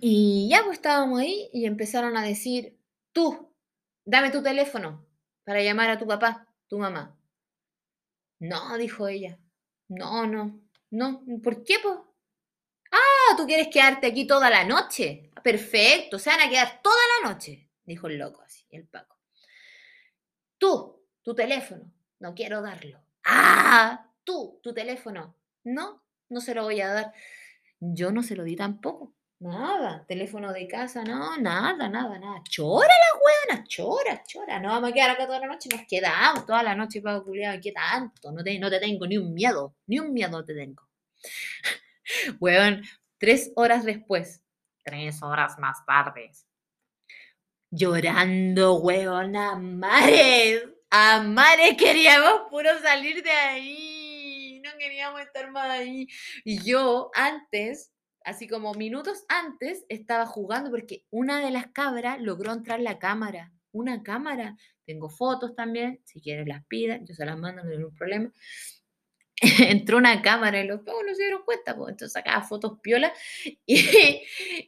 Y 0.00 0.48
ya 0.50 0.62
pues 0.64 0.78
estábamos 0.78 1.20
ahí 1.20 1.48
y 1.52 1.66
empezaron 1.66 2.16
a 2.16 2.22
decir, 2.22 2.78
tú, 3.12 3.52
dame 4.04 4.30
tu 4.30 4.42
teléfono 4.42 5.06
para 5.44 5.62
llamar 5.62 5.90
a 5.90 5.98
tu 5.98 6.06
papá, 6.06 6.46
tu 6.68 6.78
mamá. 6.78 7.17
No, 8.40 8.76
dijo 8.78 9.08
ella. 9.08 9.38
No, 9.88 10.26
no, 10.26 10.60
no. 10.90 11.24
¿Por 11.42 11.64
qué? 11.64 11.76
Ah, 12.92 13.36
tú 13.36 13.46
quieres 13.46 13.68
quedarte 13.68 14.06
aquí 14.06 14.26
toda 14.26 14.50
la 14.50 14.64
noche. 14.64 15.30
Perfecto, 15.42 16.18
se 16.18 16.30
van 16.30 16.40
a 16.40 16.50
quedar 16.50 16.80
toda 16.82 16.96
la 17.22 17.30
noche, 17.30 17.68
dijo 17.84 18.06
el 18.06 18.18
loco 18.18 18.42
así, 18.42 18.64
el 18.70 18.86
Paco. 18.86 19.18
Tú, 20.58 21.04
tu 21.22 21.34
teléfono, 21.34 21.92
no 22.18 22.34
quiero 22.34 22.60
darlo. 22.60 23.00
Ah, 23.24 24.10
tú, 24.24 24.60
tu 24.62 24.74
teléfono. 24.74 25.36
No, 25.64 26.02
no 26.28 26.40
se 26.40 26.54
lo 26.54 26.64
voy 26.64 26.80
a 26.80 26.88
dar. 26.88 27.12
Yo 27.80 28.10
no 28.10 28.22
se 28.22 28.34
lo 28.34 28.44
di 28.44 28.56
tampoco. 28.56 29.14
Nada, 29.40 30.04
teléfono 30.08 30.52
de 30.52 30.66
casa, 30.66 31.04
no, 31.04 31.36
nada, 31.38 31.88
nada, 31.88 32.18
nada. 32.18 32.42
Chora 32.50 32.88
la 32.88 33.20
huevona, 33.20 33.68
chora, 33.68 34.22
chora. 34.26 34.58
No 34.58 34.70
vamos 34.70 34.90
a 34.90 34.92
quedar 34.92 35.10
acá 35.10 35.26
toda 35.26 35.38
la 35.38 35.46
noche, 35.46 35.68
nos 35.70 35.86
quedamos 35.86 36.44
toda 36.44 36.62
la 36.64 36.74
noche 36.74 37.00
para 37.00 37.20
culiar. 37.20 37.60
¿Qué 37.60 37.70
tanto? 37.70 38.32
No 38.32 38.42
te, 38.42 38.58
no 38.58 38.68
te 38.68 38.80
tengo 38.80 39.06
ni 39.06 39.16
un 39.16 39.32
miedo, 39.32 39.76
ni 39.86 40.00
un 40.00 40.12
miedo 40.12 40.44
te 40.44 40.54
tengo. 40.54 40.88
Huevón, 42.40 42.82
tres 43.18 43.52
horas 43.54 43.84
después, 43.84 44.42
tres 44.82 45.22
horas 45.22 45.56
más 45.58 45.86
tarde, 45.86 46.32
llorando, 47.70 48.78
huevón, 48.80 49.36
a 49.36 49.54
mares, 49.54 50.64
a 50.90 51.20
mares 51.20 51.76
queríamos 51.76 52.48
puro 52.50 52.76
salir 52.80 53.22
de 53.22 53.30
ahí, 53.30 54.60
no 54.64 54.70
queríamos 54.78 55.20
estar 55.20 55.48
más 55.52 55.70
ahí. 55.70 56.08
Y 56.44 56.62
yo 56.64 57.10
antes 57.14 57.92
así 58.28 58.46
como 58.46 58.74
minutos 58.74 59.24
antes, 59.28 59.84
estaba 59.88 60.26
jugando 60.26 60.70
porque 60.70 61.04
una 61.10 61.44
de 61.44 61.50
las 61.50 61.68
cabras 61.68 62.20
logró 62.20 62.52
entrar 62.52 62.80
la 62.80 62.98
cámara. 62.98 63.52
Una 63.72 64.02
cámara. 64.02 64.56
Tengo 64.84 65.10
fotos 65.10 65.54
también, 65.54 66.00
si 66.04 66.20
quieres 66.20 66.46
las 66.46 66.64
piden, 66.66 67.06
yo 67.06 67.14
se 67.14 67.26
las 67.26 67.38
mando, 67.38 67.62
no 67.62 67.70
hay 67.70 67.76
ningún 67.78 67.94
problema. 67.94 68.32
Entró 69.60 69.98
una 69.98 70.20
cámara 70.22 70.60
y 70.60 70.66
los 70.66 70.80
pocos 70.80 71.04
no 71.06 71.14
se 71.14 71.22
dieron 71.22 71.42
cuenta, 71.44 71.76
pues 71.76 71.90
entonces 71.90 72.12
sacaba 72.12 72.42
fotos 72.42 72.80
piola 72.82 73.12
y, 73.66 74.22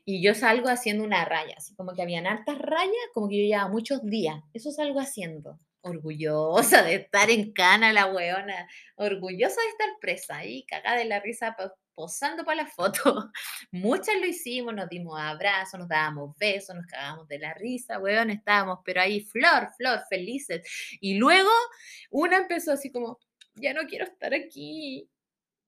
y, 0.05 0.23
yo 0.23 0.35
salgo 0.35 0.69
haciendo 0.69 1.03
una 1.03 1.25
raya, 1.25 1.55
así 1.57 1.75
como 1.75 1.95
que 1.95 2.03
habían 2.03 2.27
hartas 2.27 2.59
rayas, 2.59 2.95
como 3.13 3.29
que 3.29 3.39
yo 3.39 3.45
llevaba 3.45 3.69
muchos 3.69 4.05
días, 4.05 4.37
eso 4.53 4.71
salgo 4.71 5.01
haciendo, 5.01 5.59
orgullosa 5.81 6.83
de 6.83 6.95
estar 6.97 7.31
en 7.31 7.53
cana 7.53 7.93
la 7.93 8.07
weona, 8.07 8.69
orgullosa 8.97 9.61
de 9.61 9.69
estar 9.69 9.89
presa 10.01 10.37
ahí, 10.37 10.65
cagada 10.67 10.99
de 10.99 11.07
la 11.07 11.21
risa 11.21 11.57
posando 12.01 12.45
para 12.47 12.63
la 12.63 12.67
foto. 12.67 13.31
Muchas 13.71 14.19
lo 14.19 14.27
hicimos, 14.27 14.73
nos 14.73 14.89
dimos 14.89 15.21
abrazos, 15.21 15.79
nos 15.79 15.89
dábamos 15.89 16.35
besos, 16.39 16.75
nos 16.75 16.87
cagábamos 16.87 17.29
de 17.29 17.39
la 17.39 17.53
risa, 17.53 17.99
weón, 17.99 18.31
estábamos, 18.31 18.79
pero 18.87 19.03
ahí 19.03 19.21
flor, 19.21 19.69
flor, 19.77 20.01
felices. 20.09 20.63
Y 20.99 21.19
luego 21.19 21.51
una 22.11 22.39
empezó 22.39 22.73
así 22.73 22.91
como, 22.91 23.19
ya 23.55 23.75
no 23.75 23.83
quiero 23.87 24.07
estar 24.07 24.33
aquí, 24.33 25.11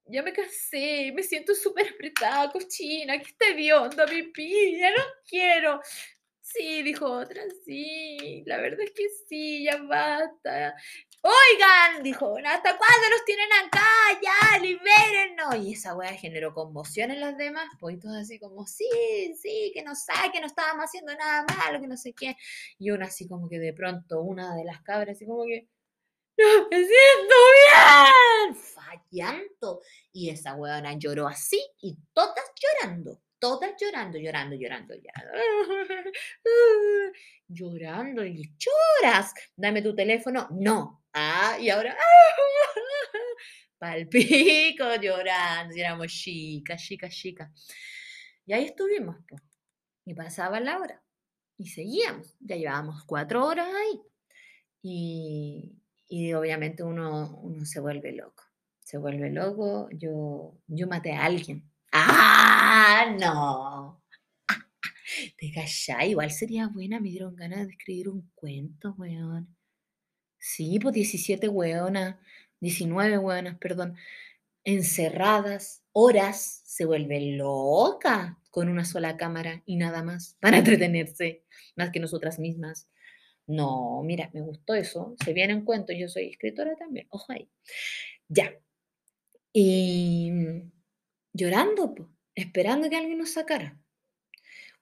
ya 0.06 0.22
me 0.22 0.32
cansé, 0.32 1.12
me 1.14 1.22
siento 1.22 1.54
súper 1.54 1.90
apretada, 1.92 2.50
cochina, 2.50 3.18
que 3.18 3.28
esté 3.28 3.52
viendo 3.52 4.06
pipí, 4.06 4.78
ya 4.78 4.90
no 4.90 5.02
quiero. 5.28 5.82
Sí, 6.40 6.82
dijo 6.82 7.10
otra, 7.10 7.42
sí, 7.64 8.42
la 8.46 8.56
verdad 8.56 8.80
es 8.80 8.92
que 8.92 9.06
sí, 9.28 9.64
ya 9.64 9.82
basta. 9.82 10.74
Oigan, 11.24 12.02
dijo, 12.02 12.35
¿hasta 12.44 12.76
cuándo 12.76 13.08
los 13.11 13.24
tienen 13.24 13.48
acá? 13.64 13.80
Ya, 14.20 14.58
libérennos. 14.58 15.54
Y 15.64 15.74
esa 15.74 15.94
weá 15.94 16.12
generó 16.14 16.52
conmoción 16.52 17.12
en 17.12 17.20
los 17.20 17.37
demás, 17.37 17.68
pues 17.78 18.04
así 18.06 18.40
como, 18.40 18.66
sí, 18.66 18.88
sí, 19.40 19.70
que 19.72 19.82
nos 19.82 20.04
saquen, 20.04 20.40
no 20.40 20.48
estábamos 20.48 20.87
haciendo 20.87 21.14
nada 21.14 21.44
malo, 21.56 21.80
que 21.80 21.87
no 21.87 21.96
sé 21.96 22.12
qué. 22.12 22.37
Y 22.78 22.90
una 22.90 23.06
así 23.06 23.28
como 23.28 23.48
que 23.48 23.61
de 23.61 23.72
pronto, 23.72 24.20
una 24.20 24.56
de 24.56 24.64
las 24.64 24.82
cabras 24.82 25.16
así 25.16 25.24
como 25.24 25.44
que, 25.44 25.68
no, 26.38 26.68
me 26.70 26.76
siento 26.78 27.35
bien, 27.61 28.56
fallando. 28.56 29.80
Y 30.12 30.30
esa 30.30 30.54
weona 30.56 30.94
lloró 30.98 31.28
así 31.28 31.61
y 31.80 31.98
todas 32.12 32.52
llorando 32.61 33.20
todas 33.42 33.72
llorando, 33.76 34.18
llorando, 34.18 34.54
llorando, 34.54 34.94
llorando. 34.94 35.32
Llorando, 37.48 38.24
y 38.24 38.54
lloras. 38.56 39.35
Dame 39.56 39.82
tu 39.82 39.96
teléfono. 39.96 40.46
No. 40.52 41.01
Ah, 41.12 41.57
y 41.61 41.68
ahora. 41.70 41.96
Palpico, 43.79 44.94
llorando. 45.01 45.75
Y 45.75 45.81
éramos 45.81 46.07
chica, 46.09 46.77
chica, 46.77 47.09
chica. 47.09 47.53
Y 48.46 48.53
ahí 48.53 48.64
estuvimos, 48.64 49.16
pues. 49.29 49.42
Y 50.05 50.14
pasaba 50.14 50.61
la 50.61 50.79
hora. 50.79 51.03
Y 51.59 51.68
seguíamos. 51.68 52.37
Ya 52.40 52.57
llevábamos 52.57 53.05
cuatro 53.05 53.44
horas 53.46 53.68
ahí. 53.68 54.01
Y, 54.83 55.79
y 56.09 56.33
obviamente 56.33 56.83
uno, 56.83 57.38
uno 57.42 57.64
se 57.64 57.81
vuelve 57.81 58.12
loco. 58.12 58.44
Se 58.81 58.98
vuelve 58.98 59.31
loco. 59.31 59.88
Yo, 59.92 60.59
yo 60.66 60.87
maté 60.87 61.12
a 61.12 61.25
alguien 61.25 61.72
¡Ah, 61.92 63.14
no! 63.20 64.03
¿Te 65.38 65.53
cachai? 65.53 66.11
Igual 66.11 66.31
sería 66.31 66.68
buena, 66.68 67.01
me 67.01 67.11
dieron 67.11 67.37
ganas 67.37 67.66
de 67.66 67.72
escribir 67.72 68.09
un 68.09 68.31
cuento, 68.35 68.94
weón. 68.96 69.55
Sí, 70.44 70.81
pues 70.81 70.92
17 70.94 71.48
weonas, 71.48 72.16
19 72.59 73.16
weonas, 73.18 73.59
perdón, 73.59 73.94
encerradas, 74.64 75.85
horas, 75.92 76.62
se 76.64 76.85
vuelve 76.85 77.20
loca 77.37 78.40
con 78.50 78.68
una 78.68 78.85
sola 78.85 79.16
cámara 79.16 79.62
y 79.66 79.76
nada 79.76 80.02
más 80.02 80.37
para 80.40 80.59
entretenerse, 80.59 81.44
más 81.76 81.90
que 81.90 82.00
nosotras 82.00 82.40
mismas. 82.40 82.88
No, 83.46 84.02
mira, 84.02 84.31
me 84.35 84.40
gustó 84.40 84.74
eso. 84.74 85.14
Se 85.24 85.33
viene 85.33 85.52
en 85.52 85.64
cuento, 85.64 85.92
yo 85.92 86.09
soy 86.09 86.31
escritora 86.31 86.74
también. 86.74 87.07
Ojo 87.11 87.33
ahí. 87.33 87.48
Ya. 88.28 88.52
Y 89.52 90.33
llorando, 91.33 91.94
esperando 92.35 92.90
que 92.90 92.96
alguien 92.96 93.18
nos 93.18 93.31
sacara. 93.35 93.81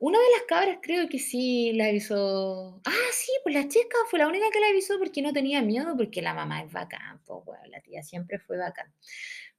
Una 0.01 0.19
de 0.19 0.31
las 0.35 0.43
cabras 0.49 0.79
creo 0.81 1.11
que 1.11 1.19
sí 1.19 1.73
la 1.75 1.87
avisó. 1.89 2.81
Ah, 2.87 3.11
sí, 3.13 3.31
pues 3.43 3.55
la 3.55 3.69
chica 3.69 3.99
fue 4.09 4.19
la 4.19 4.29
única 4.29 4.47
que 4.51 4.59
la 4.59 4.69
avisó 4.69 4.99
porque 4.99 5.21
no 5.21 5.31
tenía 5.31 5.61
miedo, 5.61 5.95
porque 5.95 6.23
la 6.23 6.33
mamá 6.33 6.63
es 6.63 6.73
bacán, 6.73 7.21
pues, 7.27 7.61
la 7.69 7.83
tía 7.83 8.03
siempre 8.03 8.39
fue 8.39 8.57
bacán. 8.57 8.91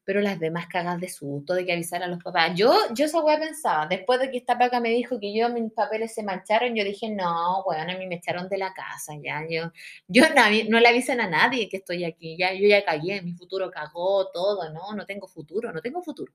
Pero 0.03 0.19
las 0.19 0.39
demás 0.39 0.65
cagas 0.65 0.99
de 0.99 1.09
susto 1.09 1.53
de 1.53 1.63
que 1.63 1.73
avisar 1.73 2.01
a 2.01 2.07
los 2.07 2.23
papás. 2.23 2.53
Yo, 2.55 2.73
yo 2.95 3.05
esa 3.05 3.21
weá 3.21 3.39
pensaba, 3.39 3.85
después 3.85 4.19
de 4.19 4.31
que 4.31 4.37
esta 4.39 4.57
paca 4.57 4.79
me 4.79 4.89
dijo 4.89 5.19
que 5.19 5.31
yo 5.31 5.47
mis 5.49 5.71
papeles 5.73 6.11
se 6.15 6.23
mancharon, 6.23 6.75
yo 6.75 6.83
dije, 6.83 7.07
no, 7.11 7.61
weón, 7.63 7.91
a 7.91 7.97
mí 7.97 8.07
me 8.07 8.15
echaron 8.15 8.49
de 8.49 8.57
la 8.57 8.73
casa, 8.73 9.13
ya, 9.23 9.45
yo, 9.47 9.71
yo 10.07 10.23
no, 10.35 10.41
no 10.69 10.79
le 10.79 10.87
avisen 10.87 11.21
a 11.21 11.29
nadie 11.29 11.69
que 11.69 11.77
estoy 11.77 12.03
aquí, 12.03 12.35
ya, 12.35 12.51
yo 12.53 12.67
ya 12.67 12.83
cagué, 12.83 13.21
mi 13.21 13.33
futuro 13.33 13.69
cagó, 13.69 14.31
todo, 14.31 14.71
no, 14.73 14.95
no 14.95 15.05
tengo 15.05 15.27
futuro, 15.27 15.71
no 15.71 15.81
tengo 15.81 16.01
futuro. 16.01 16.33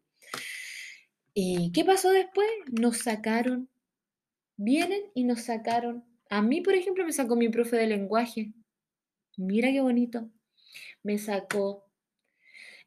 ¿Y 1.34 1.72
qué 1.72 1.84
pasó 1.84 2.10
después? 2.10 2.48
Nos 2.70 2.98
sacaron. 2.98 3.68
Vienen 4.56 5.10
y 5.14 5.24
nos 5.24 5.42
sacaron. 5.42 6.04
A 6.30 6.42
mí, 6.42 6.60
por 6.60 6.74
ejemplo, 6.74 7.04
me 7.04 7.12
sacó 7.12 7.36
mi 7.36 7.48
profe 7.48 7.76
de 7.76 7.86
lenguaje. 7.86 8.52
Mira 9.36 9.70
qué 9.70 9.80
bonito. 9.80 10.30
Me 11.02 11.18
sacó. 11.18 11.90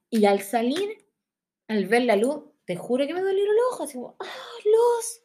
Y 0.10 0.26
al 0.26 0.42
salir, 0.42 1.06
al 1.68 1.86
ver 1.86 2.04
la 2.04 2.16
luz, 2.16 2.44
te 2.66 2.76
juro 2.76 3.06
que 3.06 3.14
me 3.14 3.22
dolieron 3.22 3.56
los 3.56 3.74
ojos. 3.74 3.90
Así 3.90 3.98
como, 3.98 4.16
¡ah, 4.20 4.50
luz! 4.66 5.22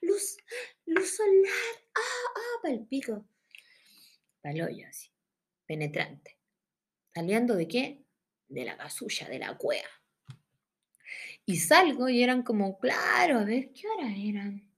Luz, 0.00 0.36
luz 0.86 1.16
solar. 1.16 1.52
ah, 1.94 2.32
ah, 2.36 2.60
palpico. 2.62 3.28
Paloyo 4.42 4.86
así, 4.88 5.10
penetrante. 5.66 6.38
¿Saliendo 7.14 7.54
de 7.54 7.68
qué? 7.68 8.04
De 8.48 8.64
la 8.64 8.76
casulla, 8.76 9.28
de 9.28 9.38
la 9.38 9.56
cueva. 9.56 9.88
Y 11.44 11.58
salgo 11.58 12.08
y 12.08 12.22
eran 12.22 12.42
como, 12.42 12.78
claro, 12.78 13.38
a 13.38 13.44
ver, 13.44 13.72
¿qué 13.72 13.86
hora 13.88 14.08
eran? 14.16 14.68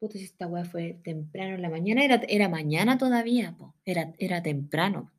Puta, 0.00 0.16
si 0.18 0.24
esta 0.24 0.46
weá 0.46 0.64
fue 0.64 0.94
temprano 1.04 1.54
en 1.56 1.62
la 1.62 1.68
mañana, 1.68 2.02
era, 2.02 2.22
era 2.26 2.48
mañana 2.48 2.96
todavía, 2.96 3.54
po. 3.58 3.74
Era, 3.84 4.14
era 4.18 4.42
temprano. 4.42 5.12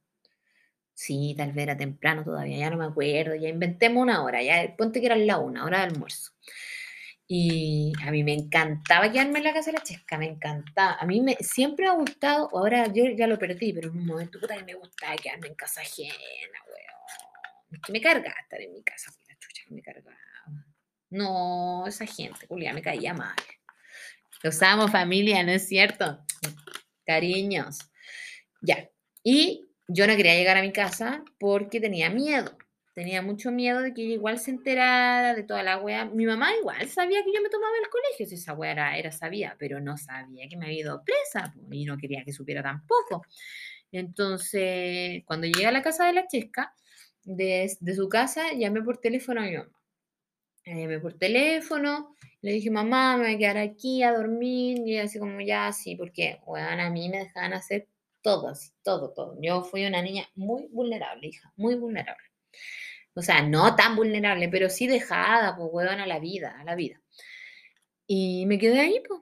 Sí, 0.94 1.36
tal 1.38 1.52
vez 1.54 1.64
era 1.64 1.78
temprano 1.78 2.24
todavía, 2.24 2.58
ya 2.58 2.70
no 2.70 2.78
me 2.78 2.86
acuerdo, 2.86 3.36
ya 3.36 3.50
inventemos 3.50 4.02
una 4.04 4.24
hora, 4.24 4.42
ya 4.44 4.76
ponte 4.78 5.00
que 5.00 5.08
era 5.08 5.16
la 5.16 5.38
una, 5.40 5.66
hora 5.66 5.80
de 5.80 5.84
almuerzo. 5.86 6.32
Y 7.28 7.94
a 8.04 8.12
mí 8.12 8.24
me 8.24 8.34
encantaba 8.34 9.12
quedarme 9.12 9.40
en 9.40 9.46
la 9.46 9.54
casa 9.54 9.72
de 9.72 9.78
la 9.78 9.84
chesca, 9.84 10.18
me 10.18 10.28
encantaba. 10.28 10.96
A 11.00 11.06
mí 11.06 11.22
me, 11.22 11.36
siempre 11.36 11.86
me 11.86 11.92
ha 11.92 11.96
gustado, 11.96 12.50
ahora 12.52 12.88
yo 12.92 13.06
ya 13.18 13.28
lo 13.28 13.40
perdí, 13.40 13.74
pero 13.74 13.90
en 13.90 13.98
un 13.98 14.06
momento 14.06 14.40
puta 14.40 14.58
que 14.58 14.64
me 14.64 14.74
gustaba 14.74 15.16
quedarme 15.16 15.48
en 15.48 15.56
casa 15.56 15.82
ajena, 15.82 16.60
weón. 16.68 17.72
Es 17.72 17.80
que 17.82 17.92
me 17.94 18.02
cargaba 18.02 18.40
estar 18.42 18.62
en 18.62 18.74
mi 18.74 18.84
casa, 18.84 19.12
la 19.30 19.36
chucha 19.40 19.64
que 19.68 19.76
me 19.76 19.82
cargaba. 19.82 20.18
No, 21.12 21.86
esa 21.88 22.06
gente, 22.06 22.48
Julia, 22.48 22.74
me 22.74 22.82
caía 22.82 23.14
mal. 23.14 23.36
Los 24.44 24.62
amo, 24.62 24.88
familia, 24.88 25.44
¿no 25.44 25.52
es 25.52 25.68
cierto? 25.68 26.20
Cariños. 27.06 27.80
Ya. 28.62 28.90
Y 29.24 29.70
yo 29.88 30.08
no 30.08 30.16
quería 30.16 30.36
llegar 30.36 30.58
a 30.58 30.62
mi 30.62 30.72
casa 30.72 31.24
porque 31.40 31.80
tenía 31.80 32.10
miedo. 32.10 32.58
Tenía 32.94 33.22
mucho 33.22 33.52
miedo 33.52 33.82
de 33.82 33.94
que 33.94 34.04
ella 34.04 34.16
igual 34.16 34.40
se 34.40 34.52
enterara 34.52 35.34
de 35.34 35.44
toda 35.44 35.64
la 35.64 35.78
wea. 35.78 36.06
Mi 36.06 36.26
mamá 36.26 36.54
igual 36.60 36.90
sabía 36.90 37.24
que 37.24 37.32
yo 37.34 37.42
me 37.42 37.50
tomaba 37.50 37.74
el 37.82 37.90
colegio, 37.90 38.26
si 38.26 38.36
esa 38.36 38.54
wea 38.54 38.72
era, 38.72 38.98
era 38.98 39.12
sabía, 39.12 39.56
pero 39.58 39.80
no 39.80 39.98
sabía 39.98 40.48
que 40.50 40.58
me 40.58 40.66
había 40.66 40.80
ido 40.80 41.04
presa 41.04 41.54
y 41.72 41.86
no 41.86 41.98
quería 41.98 42.24
que 42.26 42.34
supiera 42.34 42.62
tampoco. 42.62 43.24
Entonces, 43.92 45.24
cuando 45.26 45.48
llegué 45.48 45.68
a 45.68 45.72
la 45.72 45.82
casa 45.82 46.06
de 46.08 46.14
la 46.14 46.28
Chesca, 46.28 46.74
de, 47.24 47.72
de 47.80 47.96
su 47.96 48.10
casa, 48.10 48.54
llamé 48.54 48.82
por 48.82 48.98
teléfono 48.98 49.42
a 49.42 49.46
mi 49.46 49.58
mamá. 49.58 49.81
Llamé 50.66 51.00
por 51.00 51.14
teléfono, 51.18 52.16
le 52.42 52.52
dije, 52.54 52.70
mamá, 52.70 53.18
me 53.18 53.24
voy 53.26 53.36
a 53.36 53.38
quedar 53.38 53.58
aquí 53.58 54.04
a 54.04 54.14
dormir, 54.14 54.80
y 54.86 54.98
así 54.98 55.20
como 55.20 55.42
ya, 55.42 55.72
sí, 55.72 55.96
porque, 55.96 56.40
bueno, 56.46 56.84
a 56.84 56.90
mí 56.90 57.10
me 57.10 57.20
dejaban 57.20 57.54
hacer 57.54 57.88
todo, 58.22 58.48
así, 58.50 58.72
todo, 58.84 59.12
todo. 59.14 59.38
Yo 59.42 59.64
fui 59.64 59.86
una 59.86 60.02
niña 60.02 60.28
muy 60.36 60.68
vulnerable, 60.72 61.28
hija, 61.28 61.52
muy 61.56 61.76
vulnerable. 61.76 62.24
O 63.14 63.22
sea, 63.22 63.42
no 63.42 63.76
tan 63.76 63.96
vulnerable, 63.96 64.50
pero 64.50 64.70
sí 64.70 64.88
dejada, 64.88 65.56
pues, 65.56 65.70
weón, 65.72 66.00
a 66.00 66.08
la 66.08 66.20
vida, 66.20 66.56
a 66.60 66.64
la 66.64 66.76
vida. 66.76 67.02
Y 68.08 68.46
me 68.46 68.58
quedé 68.60 68.80
ahí, 68.80 69.02
pues. 69.08 69.22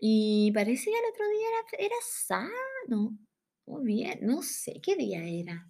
Y 0.00 0.52
parece 0.52 0.84
que 0.90 0.98
el 0.98 1.12
otro 1.12 1.28
día 1.28 1.46
era, 1.48 1.86
era 1.86 1.96
sano. 2.02 3.18
Muy 3.66 3.84
bien, 3.84 4.18
no 4.22 4.42
sé 4.42 4.80
qué 4.82 4.96
día 4.96 5.22
era. 5.24 5.68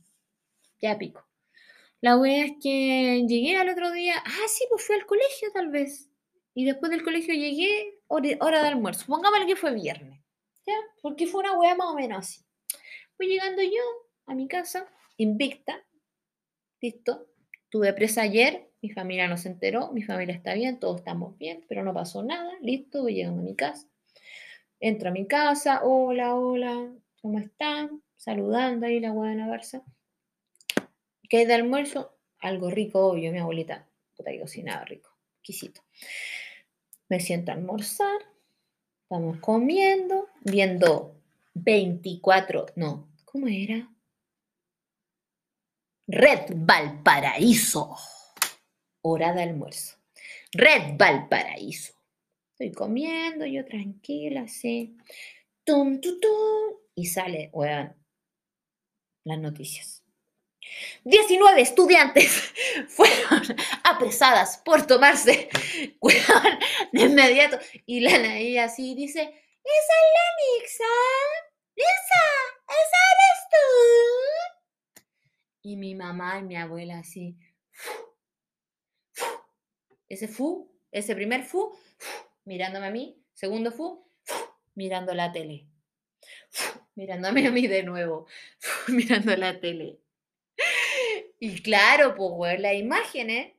Ya 0.80 0.96
pico. 0.98 1.29
La 2.00 2.16
wea 2.16 2.46
es 2.46 2.52
que 2.62 3.26
llegué 3.28 3.56
al 3.56 3.68
otro 3.68 3.90
día. 3.92 4.14
Ah, 4.24 4.48
sí, 4.48 4.64
pues 4.70 4.84
fui 4.84 4.96
al 4.96 5.06
colegio 5.06 5.48
tal 5.52 5.68
vez. 5.68 6.08
Y 6.54 6.64
después 6.64 6.90
del 6.90 7.02
colegio 7.02 7.34
llegué, 7.34 7.98
hora, 8.08 8.62
de 8.62 8.68
almuerzo. 8.68 9.04
Pongámosle 9.06 9.46
que 9.46 9.56
fue 9.56 9.74
viernes. 9.74 10.20
¿Ya? 10.66 10.74
Porque 11.02 11.26
fue 11.26 11.40
una 11.40 11.58
wea 11.58 11.74
más 11.74 11.88
o 11.88 11.94
menos 11.94 12.18
así. 12.18 12.40
Fui 13.16 13.26
llegando 13.26 13.62
yo 13.62 13.82
a 14.26 14.34
mi 14.34 14.48
casa, 14.48 14.86
invicta. 15.16 15.84
Listo. 16.80 17.26
Tuve 17.68 17.92
presa 17.92 18.22
ayer, 18.22 18.68
mi 18.82 18.90
familia 18.90 19.28
no 19.28 19.36
se 19.36 19.48
enteró, 19.48 19.92
mi 19.92 20.02
familia 20.02 20.34
está 20.34 20.54
bien, 20.54 20.80
todos 20.80 20.98
estamos 20.98 21.38
bien, 21.38 21.64
pero 21.68 21.84
no 21.84 21.94
pasó 21.94 22.22
nada. 22.22 22.50
Listo, 22.62 23.02
voy 23.02 23.14
llegando 23.14 23.42
a 23.42 23.44
mi 23.44 23.54
casa. 23.54 23.86
Entro 24.80 25.10
a 25.10 25.12
mi 25.12 25.26
casa, 25.26 25.84
hola, 25.84 26.34
hola, 26.34 26.90
¿cómo 27.20 27.38
están? 27.38 28.02
Saludando 28.16 28.86
ahí 28.86 28.98
la 28.98 29.12
buena 29.12 29.46
Barça. 29.46 29.84
¿Qué 31.30 31.38
hay 31.38 31.46
de 31.46 31.54
almuerzo? 31.54 32.18
Algo 32.40 32.70
rico, 32.70 33.06
obvio, 33.06 33.30
mi 33.30 33.38
abuelita. 33.38 33.88
Puta 34.16 34.32
que 34.32 34.84
rico, 34.84 35.10
exquisito. 35.36 35.80
Me 37.08 37.20
siento 37.20 37.52
a 37.52 37.54
almorzar, 37.54 38.20
estamos 39.04 39.38
comiendo, 39.38 40.28
viendo 40.40 41.22
24, 41.54 42.66
no, 42.74 43.08
¿cómo 43.24 43.46
era? 43.46 43.88
Red 46.08 46.50
Valparaíso. 46.56 47.94
Hora 49.02 49.32
de 49.32 49.44
almuerzo. 49.44 49.98
Red 50.52 50.96
Valparaíso. 50.98 51.94
Estoy 52.52 52.72
comiendo, 52.72 53.46
yo 53.46 53.64
tranquila, 53.64 54.48
sí. 54.48 54.96
Tum, 55.62 56.00
tum, 56.00 56.20
tum. 56.20 56.76
Y 56.96 57.06
sale, 57.06 57.50
weón, 57.52 57.94
las 59.24 59.38
noticias. 59.38 59.99
19 61.04 61.60
estudiantes 61.60 62.52
fueron 62.88 63.42
apresadas 63.84 64.58
por 64.58 64.86
tomarse 64.86 65.48
weón, 66.00 66.58
de 66.92 67.02
inmediato. 67.02 67.58
Y 67.86 68.00
la 68.00 68.14
Anaí 68.14 68.58
así 68.58 68.94
dice, 68.94 69.20
esa 69.20 69.32
es 69.32 70.06
la 70.16 70.26
Nixa. 70.60 70.84
Nixa, 71.76 72.24
esa 72.68 72.98
eres 73.14 73.38
tú. 73.50 75.02
Y 75.62 75.76
mi 75.76 75.94
mamá 75.94 76.38
y 76.38 76.42
mi 76.42 76.56
abuela 76.56 76.98
así. 76.98 77.36
Ese 80.08 80.26
fu, 80.26 80.70
ese 80.90 81.14
primer 81.14 81.44
fu, 81.44 81.78
mirándome 82.44 82.86
a 82.86 82.90
mí. 82.90 83.22
Segundo 83.34 83.70
fu, 83.70 84.04
mirando 84.74 85.14
la 85.14 85.32
tele. 85.32 85.66
Mirándome 86.94 87.46
a 87.46 87.50
mí 87.50 87.66
de 87.66 87.82
nuevo, 87.82 88.26
mirando 88.88 89.36
la 89.36 89.60
tele. 89.60 90.00
Y 91.40 91.62
claro, 91.62 92.14
pues, 92.14 92.60
las 92.60 92.74
imágenes 92.74 93.56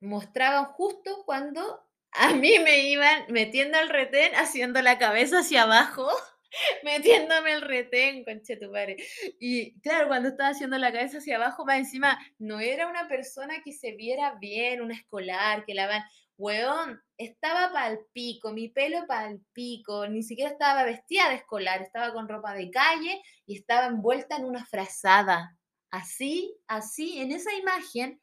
mostraban 0.00 0.66
justo 0.66 1.24
cuando 1.26 1.84
a 2.12 2.34
mí 2.34 2.58
me 2.60 2.88
iban 2.90 3.24
metiendo 3.28 3.78
al 3.78 3.88
retén, 3.88 4.34
haciendo 4.36 4.80
la 4.82 4.98
cabeza 4.98 5.40
hacia 5.40 5.62
abajo 5.62 6.08
metiéndome 6.84 7.52
el 7.52 7.62
retén, 7.62 8.24
conche 8.24 8.56
tu 8.56 8.70
padre. 8.70 8.96
Y 9.40 9.80
claro, 9.80 10.08
cuando 10.08 10.28
estaba 10.28 10.50
haciendo 10.50 10.78
la 10.78 10.92
cabeza 10.92 11.18
hacia 11.18 11.36
abajo, 11.36 11.64
más 11.64 11.78
encima, 11.78 12.18
no 12.38 12.60
era 12.60 12.88
una 12.88 13.08
persona 13.08 13.62
que 13.64 13.72
se 13.72 13.92
viera 13.92 14.34
bien, 14.40 14.80
una 14.80 14.94
escolar, 14.94 15.64
que 15.64 15.74
la 15.74 15.86
van, 15.86 16.02
weón, 16.36 17.00
estaba 17.16 17.72
pal 17.72 18.00
pico, 18.12 18.52
mi 18.52 18.68
pelo 18.68 19.06
pal 19.06 19.40
pico, 19.52 20.06
ni 20.08 20.22
siquiera 20.22 20.50
estaba 20.50 20.84
vestida 20.84 21.28
de 21.28 21.36
escolar, 21.36 21.82
estaba 21.82 22.12
con 22.12 22.28
ropa 22.28 22.54
de 22.54 22.70
calle 22.70 23.22
y 23.46 23.56
estaba 23.56 23.86
envuelta 23.86 24.36
en 24.36 24.44
una 24.44 24.64
frazada. 24.64 25.56
Así, 25.92 26.56
así, 26.68 27.18
en 27.20 27.32
esa 27.32 27.52
imagen, 27.54 28.18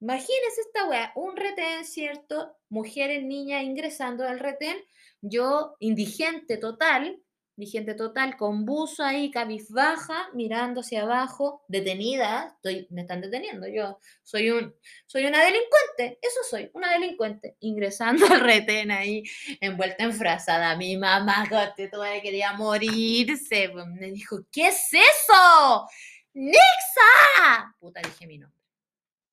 imagínense 0.00 0.62
esta 0.62 0.88
weá, 0.88 1.12
un 1.14 1.36
retén, 1.36 1.84
¿cierto? 1.84 2.56
Mujeres, 2.70 3.22
niñas 3.22 3.64
ingresando 3.64 4.26
al 4.26 4.38
retén, 4.38 4.78
yo 5.20 5.76
indigente 5.78 6.56
total, 6.56 7.20
vigente 7.54 7.94
total, 7.94 8.38
con 8.38 8.64
buzo 8.64 9.04
ahí, 9.04 9.30
cabizbaja, 9.30 10.30
mirando 10.32 10.80
hacia 10.80 11.02
abajo, 11.02 11.62
detenida, 11.68 12.54
estoy, 12.56 12.86
me 12.88 13.02
están 13.02 13.20
deteniendo, 13.20 13.68
yo 13.68 13.98
soy, 14.22 14.50
un, 14.50 14.74
soy 15.04 15.26
una 15.26 15.44
delincuente, 15.44 16.18
eso 16.22 16.40
soy, 16.48 16.70
una 16.72 16.90
delincuente, 16.92 17.56
ingresando 17.60 18.24
al 18.32 18.40
retén 18.40 18.90
ahí, 18.90 19.22
envuelta 19.60 20.04
en 20.04 20.14
frazada, 20.14 20.74
mi 20.76 20.96
mamá, 20.96 21.46
todavía 21.90 22.22
quería 22.22 22.54
morirse, 22.54 23.68
pues, 23.70 23.86
me 23.86 24.10
dijo, 24.12 24.46
¿qué 24.50 24.68
es 24.68 24.88
eso? 24.94 25.86
¡Nixa! 26.34 27.74
Puta, 27.78 28.00
dije 28.00 28.26
mi 28.26 28.38
nombre, 28.38 28.58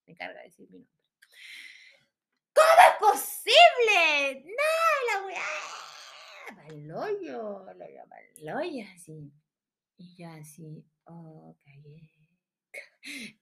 me 0.05 0.15
carga 0.15 0.41
decir 0.41 0.69
mi 0.69 0.79
nombre. 0.79 0.99
¿Cómo 2.53 2.67
es 2.87 2.95
posible? 2.99 4.43
No, 4.45 5.07
la 5.07 5.25
weá 5.25 5.69
Paloyo, 6.55 7.65
lo 7.65 7.77
paloyo, 8.45 8.85
así. 8.93 9.31
Y 9.97 10.15
yo 10.15 10.29
así, 10.29 10.85
oh, 11.05 11.55
cagué. 11.63 12.11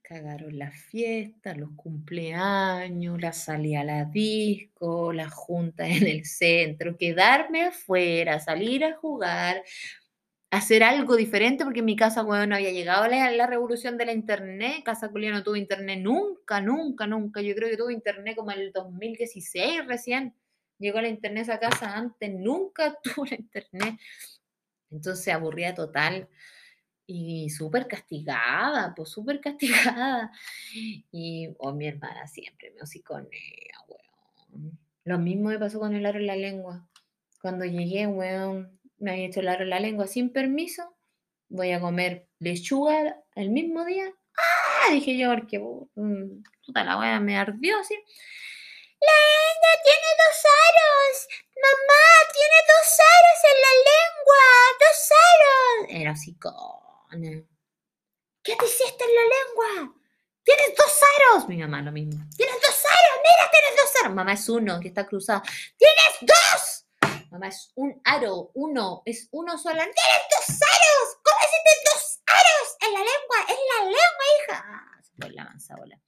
Cagaron 0.01 0.57
la 0.57 0.71
fiesta, 0.71 1.55
los 1.55 1.71
cumpleaños, 1.75 3.19
la 3.19 3.33
salida 3.33 3.81
a 3.81 3.83
la 3.83 4.05
disco, 4.05 5.11
la 5.13 5.29
junta 5.29 5.87
en 5.87 6.05
el 6.05 6.25
centro, 6.25 6.95
quedarme 6.95 7.63
afuera, 7.63 8.39
salir 8.39 8.85
a 8.85 8.95
jugar, 8.95 9.63
hacer 10.51 10.83
algo 10.83 11.15
diferente, 11.15 11.63
porque 11.63 11.79
en 11.79 11.85
mi 11.85 11.95
casa, 11.95 12.23
bueno, 12.23 12.47
no 12.47 12.55
había 12.55 12.71
llegado 12.71 13.07
la, 13.07 13.31
la 13.31 13.47
revolución 13.47 13.97
de 13.97 14.05
la 14.05 14.13
internet. 14.13 14.83
Casa 14.83 15.09
Culia 15.09 15.31
no 15.31 15.43
tuvo 15.43 15.55
internet 15.55 15.99
nunca, 16.01 16.61
nunca, 16.61 17.07
nunca. 17.07 17.41
Yo 17.41 17.55
creo 17.55 17.69
que 17.69 17.77
tuvo 17.77 17.91
internet 17.91 18.35
como 18.35 18.51
en 18.51 18.59
el 18.59 18.71
2016 18.71 19.85
recién 19.87 20.33
llegó 20.79 21.01
la 21.01 21.07
internet 21.07 21.49
a 21.49 21.59
casa 21.59 21.95
antes, 21.95 22.31
nunca 22.33 22.97
tuvo 23.03 23.25
la 23.25 23.35
internet. 23.35 23.99
Entonces 24.91 25.33
aburría 25.33 25.75
total 25.75 26.29
y 27.05 27.49
súper 27.49 27.87
castigada, 27.87 28.93
pues 28.95 29.09
súper 29.09 29.41
castigada. 29.41 30.31
Y 31.11 31.49
oh, 31.59 31.73
mi 31.73 31.87
hermana 31.87 32.27
siempre 32.27 32.71
me 32.71 32.81
hociconea, 32.81 33.29
weón. 33.87 34.79
Lo 35.03 35.19
mismo 35.19 35.49
me 35.49 35.59
pasó 35.59 35.79
con 35.79 35.93
el 35.95 36.05
aro 36.05 36.19
en 36.19 36.27
la 36.27 36.35
lengua. 36.35 36.87
Cuando 37.41 37.65
llegué, 37.65 38.07
weón, 38.07 38.77
me 38.99 39.11
había 39.11 39.27
hecho 39.27 39.41
la, 39.41 39.57
la 39.63 39.79
lengua 39.79 40.07
sin 40.07 40.31
permiso, 40.31 40.95
voy 41.49 41.71
a 41.71 41.79
comer 41.79 42.27
lechuga 42.39 43.17
el 43.35 43.49
mismo 43.49 43.85
día. 43.85 44.11
¡Ah! 44.37 44.91
Dije 44.91 45.17
yo, 45.17 45.29
porque 45.33 45.59
mm, 45.59 46.43
puta 46.65 46.83
la 46.83 46.99
wea 46.99 47.19
me 47.19 47.37
ardió 47.37 47.79
así. 47.79 47.95
La 48.99 49.13
niña 49.13 49.73
tiene 49.83 50.09
dos 50.23 50.39
aros. 50.67 51.27
Mamá, 51.55 52.05
tiene 52.33 52.59
dos 52.67 52.89
aros 53.17 53.39
en 53.51 53.57
la 53.61 53.73
lengua. 53.91 54.43
Dos 54.79 54.99
aros. 55.27 56.01
Era 56.01 56.11
así 56.11 56.35
con... 56.37 57.47
¿Qué 58.43 58.55
te 58.55 58.65
hiciste 58.65 59.03
en 59.03 59.15
la 59.15 59.21
lengua? 59.21 59.95
Tienes 60.43 60.73
dos 60.77 60.99
aros. 61.17 61.49
Mi 61.49 61.57
mamá 61.57 61.81
lo 61.81 61.91
mismo. 61.91 62.23
Tienes 62.35 62.55
dos 62.55 62.85
aros. 62.85 63.21
Mira, 63.21 63.51
tienes 63.51 63.75
dos 63.75 64.01
aros. 64.01 64.15
Mamá 64.15 64.33
es 64.33 64.49
uno 64.49 64.79
que 64.79 64.87
está 64.87 65.05
cruzado. 65.05 65.41
Tienes 65.77 66.17
dos. 66.21 66.86
Mamá 67.29 67.47
es 67.47 67.71
un 67.75 68.01
aro. 68.03 68.51
Uno. 68.53 69.01
Es 69.05 69.27
uno 69.31 69.57
solo. 69.57 69.75
Tienes 69.75 69.95
dos 69.95 70.55
aros. 70.61 71.17
¿Cómo 71.23 71.37
hiciste 71.43 71.71
dos 71.91 72.19
aros 72.25 72.77
en 72.81 72.93
la 72.93 72.99
lengua? 72.99 73.37
En 73.49 73.57
la 73.71 73.83
lengua, 73.85 74.25
hija. 74.37 74.65
Ah, 74.65 75.01
se 75.01 75.11
fue 75.19 75.29
la 75.31 75.43
mansa 75.45 75.75
bola. 75.75 75.99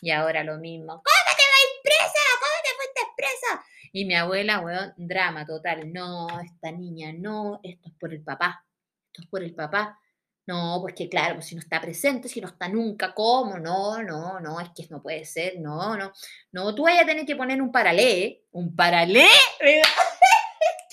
Y 0.00 0.10
ahora 0.10 0.44
lo 0.44 0.58
mismo. 0.58 0.92
¿Cómo 0.94 1.36
te 1.36 1.42
vas 1.42 1.80
presa? 1.82 2.22
¿Cómo 2.40 2.62
te 2.62 2.76
fuiste 2.76 3.00
presa? 3.16 3.64
Y 3.92 4.04
mi 4.04 4.14
abuela, 4.14 4.60
weón, 4.60 4.94
drama 4.96 5.46
total. 5.46 5.92
No, 5.92 6.28
esta 6.40 6.72
niña, 6.72 7.12
no. 7.12 7.60
Esto 7.62 7.88
es 7.88 7.94
por 7.98 8.12
el 8.12 8.22
papá. 8.22 8.64
Esto 9.06 9.22
es 9.22 9.28
por 9.28 9.42
el 9.42 9.54
papá. 9.54 9.98
No, 10.46 10.78
pues 10.82 10.94
que 10.94 11.08
claro, 11.08 11.36
pues 11.36 11.46
si 11.46 11.54
no 11.54 11.62
está 11.62 11.80
presente, 11.80 12.28
si 12.28 12.38
no 12.38 12.48
está 12.48 12.68
nunca, 12.68 13.14
¿cómo? 13.14 13.58
No, 13.58 14.02
no, 14.02 14.40
no, 14.40 14.60
es 14.60 14.68
que 14.76 14.86
no 14.90 15.02
puede 15.02 15.24
ser, 15.24 15.58
no, 15.58 15.96
no. 15.96 16.12
No, 16.52 16.74
tú 16.74 16.82
vayas 16.82 17.04
a 17.04 17.06
tener 17.06 17.24
que 17.24 17.34
poner 17.34 17.62
un 17.62 17.72
paralé, 17.72 18.42
un 18.52 18.76
paralé, 18.76 19.26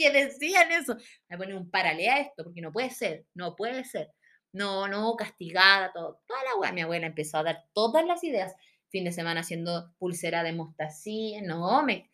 que 0.02 0.12
decían 0.12 0.72
eso. 0.72 0.98
A 1.30 1.38
poner 1.38 1.56
un 1.56 1.70
paralé 1.70 2.10
a 2.10 2.20
esto, 2.20 2.44
porque 2.44 2.62
no 2.62 2.72
puede 2.72 2.90
ser, 2.90 3.26
no 3.34 3.56
puede 3.56 3.84
ser. 3.86 4.10
No, 4.54 4.88
no, 4.88 5.16
castigada, 5.16 5.92
todo. 5.94 6.22
Toda 6.28 6.44
la 6.44 6.56
weá, 6.60 6.72
mi 6.72 6.82
abuela 6.82 7.08
empezó 7.08 7.38
a 7.38 7.44
dar 7.44 7.64
todas 7.74 8.06
las 8.06 8.24
ideas. 8.24 8.54
Fin 8.90 9.06
de 9.06 9.12
semana 9.14 9.42
haciendo 9.42 9.94
pulsera 10.00 10.44
de 10.44 10.54
mostacía, 10.54 11.42
no, 11.42 11.82
me, 11.84 12.10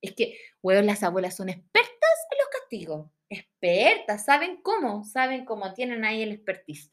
es 0.00 0.14
que, 0.14 0.38
weón, 0.62 0.86
las 0.86 1.02
abuelas 1.02 1.36
son 1.36 1.48
expertas 1.48 1.90
en 2.30 2.38
los 2.38 2.48
castigos 2.60 3.10
expertas, 3.30 4.24
saben 4.24 4.60
cómo, 4.60 5.04
saben 5.04 5.44
cómo, 5.44 5.72
tienen 5.72 6.04
ahí 6.04 6.22
el 6.22 6.32
expertise. 6.32 6.90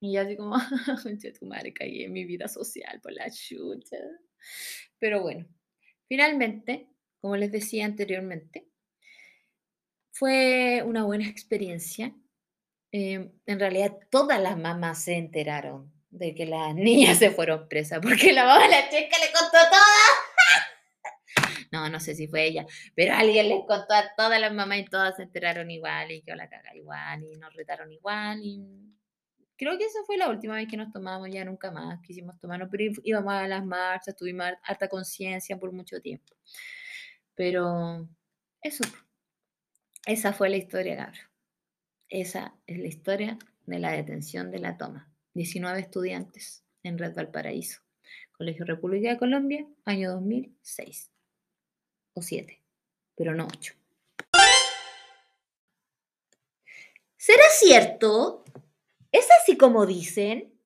Y 0.00 0.12
yo 0.12 0.20
así 0.20 0.36
como, 0.36 0.56
tu 1.40 1.46
madre, 1.46 1.72
caí 1.72 2.04
en 2.04 2.12
mi 2.12 2.24
vida 2.24 2.46
social 2.46 3.00
por 3.00 3.12
la 3.12 3.30
chucha. 3.30 3.96
Pero 4.98 5.22
bueno, 5.22 5.46
finalmente, 6.06 6.88
como 7.20 7.36
les 7.36 7.50
decía 7.50 7.86
anteriormente, 7.86 8.68
fue 10.18 10.82
una 10.84 11.04
buena 11.04 11.28
experiencia. 11.28 12.12
Em, 12.90 13.30
en 13.46 13.60
realidad, 13.60 13.96
todas 14.10 14.40
las 14.40 14.58
mamás 14.58 15.04
se 15.04 15.16
enteraron 15.16 15.92
de 16.10 16.34
que 16.34 16.44
las 16.46 16.74
niñas 16.74 17.18
se 17.18 17.30
fueron 17.30 17.68
presas, 17.68 18.00
porque 18.02 18.32
la 18.32 18.44
mamá 18.44 18.66
la 18.66 18.88
checa 18.90 19.16
le 19.18 19.32
contó 19.32 19.58
todo. 19.70 19.80
No, 21.70 21.90
no 21.90 22.00
sé 22.00 22.14
si 22.14 22.26
fue 22.26 22.46
ella, 22.46 22.64
pero 22.94 23.14
alguien 23.14 23.50
les 23.50 23.60
contó 23.66 23.92
a 23.92 24.14
todas 24.16 24.40
las 24.40 24.54
mamás 24.54 24.78
y 24.78 24.84
todas 24.86 25.16
se 25.16 25.24
enteraron 25.24 25.70
igual 25.70 26.10
y 26.10 26.22
que 26.22 26.34
la 26.34 26.48
caga 26.48 26.74
igual 26.74 27.22
y 27.24 27.36
nos 27.36 27.52
retaron 27.52 27.92
igual 27.92 28.40
y 28.42 28.64
creo 29.58 29.76
que 29.76 29.84
esa 29.84 29.98
fue 30.06 30.16
la 30.16 30.30
última 30.30 30.54
vez 30.54 30.66
que 30.66 30.78
nos 30.78 30.90
tomamos, 30.90 31.28
ya 31.30 31.44
nunca 31.44 31.70
más 31.70 32.00
quisimos 32.00 32.38
tomarnos, 32.40 32.68
pero 32.70 32.84
íbamos 33.04 33.34
a 33.34 33.46
las 33.46 33.62
marchas, 33.66 34.16
tuvimos 34.16 34.46
harta 34.62 34.88
conciencia 34.88 35.58
por 35.58 35.70
mucho 35.72 36.00
tiempo. 36.00 36.34
Pero 37.34 38.08
eso, 38.62 38.84
esa 40.08 40.32
fue 40.32 40.50
la 40.50 40.56
historia, 40.56 40.96
Gabriel. 40.96 41.26
Esa 42.08 42.54
es 42.66 42.78
la 42.78 42.88
historia 42.88 43.38
de 43.66 43.78
la 43.78 43.92
detención 43.92 44.50
de 44.50 44.58
la 44.58 44.76
toma. 44.76 45.12
19 45.34 45.78
estudiantes 45.78 46.64
en 46.82 46.98
Red 46.98 47.14
Valparaíso, 47.14 47.80
Colegio 48.32 48.64
República 48.64 49.10
de 49.10 49.18
Colombia, 49.18 49.66
año 49.84 50.10
2006 50.12 51.12
siete, 52.22 52.62
pero 53.16 53.34
no 53.34 53.46
ocho. 53.46 53.74
¿Será 57.16 57.44
cierto? 57.50 58.44
¿Es 59.12 59.26
así 59.40 59.56
como 59.56 59.86
dicen? 59.86 60.58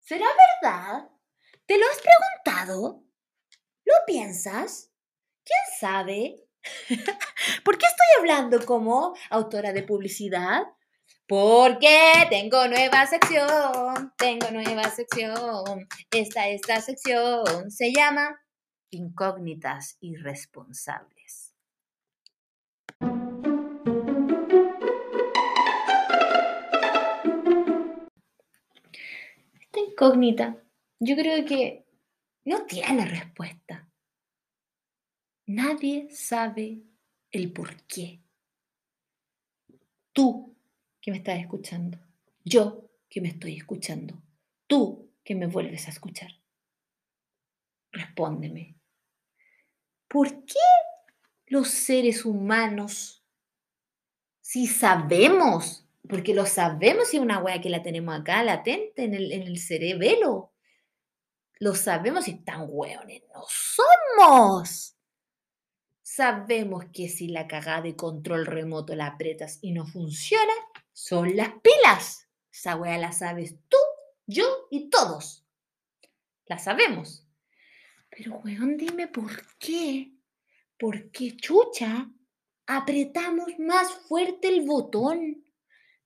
¿Será 0.00 0.26
verdad? 0.62 1.10
¿Te 1.66 1.78
lo 1.78 1.84
has 1.86 2.00
preguntado? 2.00 3.04
¿Lo 3.84 3.94
piensas? 4.06 4.90
¿Quién 5.44 5.78
sabe? 5.78 6.45
¿Por 7.64 7.78
qué 7.78 7.86
estoy 7.86 8.06
hablando 8.20 8.64
como 8.64 9.14
autora 9.30 9.72
de 9.72 9.82
publicidad? 9.82 10.62
Porque 11.28 12.12
tengo 12.30 12.68
nueva 12.68 13.04
sección, 13.06 14.12
tengo 14.16 14.50
nueva 14.52 14.84
sección. 14.90 15.88
Esta, 16.12 16.48
esta 16.48 16.80
sección 16.80 17.70
se 17.70 17.92
llama 17.92 18.40
incógnitas 18.90 19.96
irresponsables. 20.00 21.54
Esta 29.60 29.80
incógnita 29.80 30.56
yo 31.00 31.16
creo 31.16 31.44
que 31.44 31.84
no 32.44 32.64
tiene 32.66 33.04
respuesta. 33.04 33.85
Nadie 35.46 36.08
sabe 36.10 36.82
el 37.30 37.52
por 37.52 37.82
qué. 37.82 38.20
Tú 40.12 40.56
que 41.00 41.12
me 41.12 41.18
estás 41.18 41.38
escuchando, 41.38 41.98
yo 42.44 42.90
que 43.08 43.20
me 43.20 43.28
estoy 43.28 43.56
escuchando, 43.56 44.20
tú 44.66 45.12
que 45.22 45.34
me 45.34 45.46
vuelves 45.46 45.86
a 45.86 45.90
escuchar. 45.90 46.30
Respóndeme. 47.92 48.76
¿Por 50.08 50.44
qué 50.44 50.58
los 51.46 51.68
seres 51.68 52.24
humanos, 52.24 53.22
si 54.40 54.66
sabemos, 54.66 55.86
porque 56.08 56.34
lo 56.34 56.46
sabemos 56.46 57.08
si 57.08 57.16
es 57.16 57.22
una 57.22 57.38
wea 57.38 57.60
que 57.60 57.70
la 57.70 57.82
tenemos 57.82 58.18
acá 58.18 58.42
latente 58.42 59.04
en 59.04 59.14
el, 59.14 59.32
en 59.32 59.42
el 59.42 59.58
cerebelo, 59.58 60.52
lo 61.58 61.74
sabemos 61.74 62.28
y 62.28 62.34
tan 62.34 62.66
hueones 62.68 63.22
no 63.32 63.44
somos. 63.48 64.95
Sabemos 66.16 66.86
que 66.94 67.10
si 67.10 67.28
la 67.28 67.46
cagada 67.46 67.82
de 67.82 67.94
control 67.94 68.46
remoto 68.46 68.94
la 68.94 69.08
apretas 69.08 69.58
y 69.60 69.72
no 69.72 69.86
funciona, 69.86 70.54
son 70.94 71.36
las 71.36 71.50
pilas. 71.60 72.26
Esa 72.50 72.74
wea 72.74 72.96
la 72.96 73.12
sabes 73.12 73.56
tú, 73.68 73.76
yo 74.26 74.66
y 74.70 74.88
todos. 74.88 75.44
La 76.46 76.56
sabemos. 76.56 77.28
Pero, 78.08 78.38
weón, 78.38 78.78
dime 78.78 79.08
por 79.08 79.30
qué. 79.58 80.14
¿Por 80.78 81.10
qué, 81.10 81.36
chucha? 81.36 82.10
Apretamos 82.66 83.48
más 83.58 83.92
fuerte 84.08 84.48
el 84.48 84.66
botón. 84.66 85.44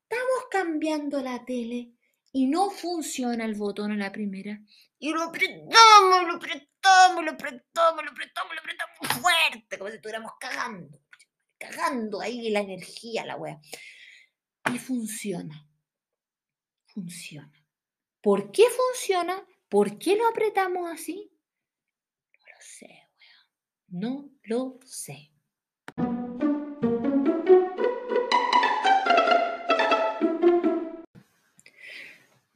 Estamos 0.02 0.48
cambiando 0.50 1.22
la 1.22 1.44
tele 1.44 1.92
y 2.32 2.46
no 2.46 2.70
funciona 2.70 3.44
el 3.44 3.54
botón 3.54 3.92
en 3.92 3.98
la 3.98 4.12
primera. 4.12 4.60
Y 4.98 5.12
lo 5.12 5.22
apretamos, 5.22 6.26
lo 6.26 6.36
apretamos, 6.36 7.24
lo 7.24 7.30
apretamos, 7.32 8.04
lo 8.04 8.10
apretamos, 8.10 8.54
lo 8.54 8.60
apretamos 8.60 9.20
fuerte, 9.20 9.78
como 9.78 9.90
si 9.90 9.96
estuviéramos 9.96 10.32
cagando. 10.38 11.00
Cagando 11.58 12.20
ahí 12.20 12.50
la 12.50 12.60
energía, 12.60 13.24
la 13.24 13.36
wea. 13.36 13.60
Y 14.72 14.78
funciona. 14.78 15.66
Funciona. 16.86 17.64
¿Por 18.20 18.50
qué 18.52 18.64
funciona? 18.68 19.46
¿Por 19.68 19.98
qué 19.98 20.16
lo 20.16 20.28
apretamos 20.28 20.90
así? 20.90 21.32
No 23.88 24.30
lo 24.44 24.78
sé. 24.84 25.29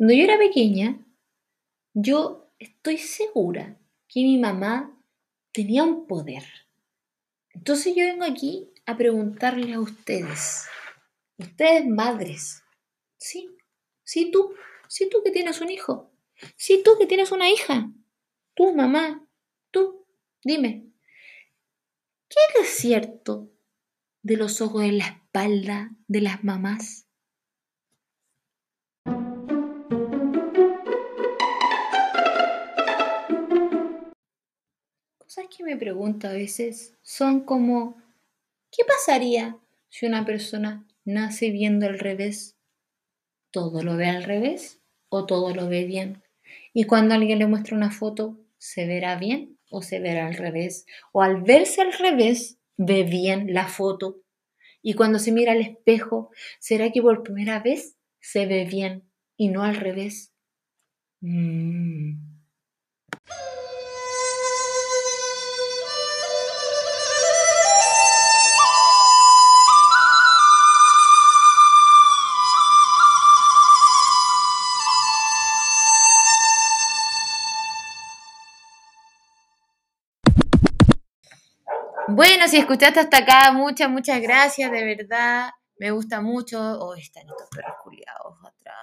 Cuando 0.04 0.18
yo 0.18 0.24
era 0.24 0.36
pequeña, 0.36 1.02
yo 1.94 2.50
estoy 2.58 2.98
segura 2.98 3.80
que 4.06 4.20
mi 4.20 4.36
mamá 4.36 4.94
tenía 5.50 5.82
un 5.82 6.06
poder. 6.06 6.44
Entonces 7.54 7.94
yo 7.96 8.04
vengo 8.04 8.24
aquí 8.24 8.70
a 8.84 8.98
preguntarle 8.98 9.72
a 9.72 9.80
ustedes, 9.80 10.66
ustedes 11.38 11.86
madres, 11.86 12.62
sí, 13.16 13.48
sí 14.02 14.30
tú, 14.30 14.54
sí 14.88 15.08
tú 15.08 15.22
que 15.24 15.30
tienes 15.30 15.62
un 15.62 15.70
hijo, 15.70 16.12
sí 16.54 16.82
tú 16.84 16.98
que 16.98 17.06
tienes 17.06 17.32
una 17.32 17.48
hija, 17.48 17.90
tú 18.52 18.74
mamá, 18.74 19.26
tú, 19.70 20.04
dime, 20.42 20.84
¿Qué 22.28 22.60
es 22.60 22.68
cierto 22.68 23.50
de 24.22 24.36
los 24.36 24.60
ojos 24.60 24.84
en 24.84 24.98
la 24.98 25.06
espalda 25.06 25.96
de 26.08 26.20
las 26.20 26.44
mamás? 26.44 27.03
Que 35.56 35.64
me 35.64 35.76
pregunto 35.76 36.28
a 36.28 36.32
veces 36.32 36.94
son 37.02 37.44
como, 37.44 37.96
¿qué 38.70 38.84
pasaría 38.84 39.58
si 39.88 40.06
una 40.06 40.24
persona 40.24 40.84
nace 41.04 41.50
viendo 41.50 41.86
al 41.86 41.98
revés. 41.98 42.56
Todo 43.50 43.82
lo 43.82 43.96
ve 43.96 44.06
al 44.06 44.24
revés 44.24 44.80
o 45.08 45.26
todo 45.26 45.54
lo 45.54 45.68
ve 45.68 45.84
bien. 45.84 46.22
Y 46.72 46.84
cuando 46.84 47.14
alguien 47.14 47.38
le 47.38 47.46
muestra 47.46 47.76
una 47.76 47.90
foto, 47.90 48.40
¿se 48.58 48.86
verá 48.86 49.16
bien 49.16 49.58
o 49.70 49.82
se 49.82 50.00
verá 50.00 50.26
al 50.26 50.34
revés? 50.34 50.86
O 51.12 51.22
al 51.22 51.42
verse 51.42 51.82
al 51.82 51.92
revés, 51.92 52.58
ve 52.76 53.04
bien 53.04 53.54
la 53.54 53.68
foto. 53.68 54.22
Y 54.82 54.94
cuando 54.94 55.18
se 55.18 55.30
mira 55.30 55.52
al 55.52 55.60
espejo, 55.60 56.30
¿será 56.58 56.90
que 56.90 57.00
por 57.00 57.22
primera 57.22 57.60
vez 57.60 57.96
se 58.20 58.46
ve 58.46 58.64
bien 58.64 59.04
y 59.36 59.48
no 59.48 59.62
al 59.62 59.76
revés? 59.76 60.32
Mm. 61.20 62.33
Bueno, 82.14 82.46
si 82.46 82.58
escuchaste 82.58 83.00
hasta 83.00 83.18
acá, 83.18 83.50
muchas, 83.50 83.90
muchas 83.90 84.20
gracias, 84.20 84.70
de 84.70 84.84
verdad. 84.84 85.50
Me 85.78 85.90
gusta 85.90 86.20
mucho. 86.20 86.60
Oh, 86.60 86.94
están 86.94 87.24
estos 87.26 87.48
perros 87.50 87.74
culiados 87.82 88.38
atrás, 88.38 88.76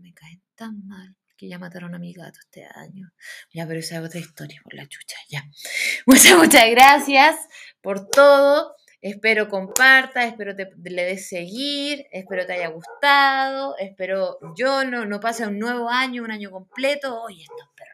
Me 0.00 0.12
caen 0.12 0.42
tan 0.56 0.84
mal. 0.88 1.14
Que 1.36 1.48
ya 1.48 1.60
mataron 1.60 1.94
a 1.94 2.00
mi 2.00 2.12
gato 2.12 2.40
este 2.40 2.64
año. 2.64 3.12
Ya, 3.54 3.68
pero 3.68 3.78
esa 3.78 3.98
es 3.98 4.04
otra 4.04 4.18
historia, 4.18 4.60
por 4.64 4.74
la 4.74 4.88
chucha, 4.88 5.16
ya. 5.28 5.44
Muchas, 6.06 6.36
muchas 6.36 6.68
gracias 6.70 7.36
por 7.80 8.08
todo. 8.08 8.74
Espero 9.00 9.48
compartas, 9.48 10.24
espero 10.26 10.56
te, 10.56 10.68
le 10.82 11.04
des 11.04 11.28
seguir, 11.28 12.06
espero 12.10 12.46
te 12.46 12.54
haya 12.54 12.68
gustado, 12.68 13.76
espero 13.78 14.38
yo 14.56 14.84
no, 14.84 15.06
no 15.06 15.20
pase 15.20 15.46
un 15.46 15.60
nuevo 15.60 15.88
año, 15.88 16.24
un 16.24 16.32
año 16.32 16.50
completo. 16.50 17.22
Oye, 17.22 17.42
estos 17.42 17.68
perros 17.76 17.91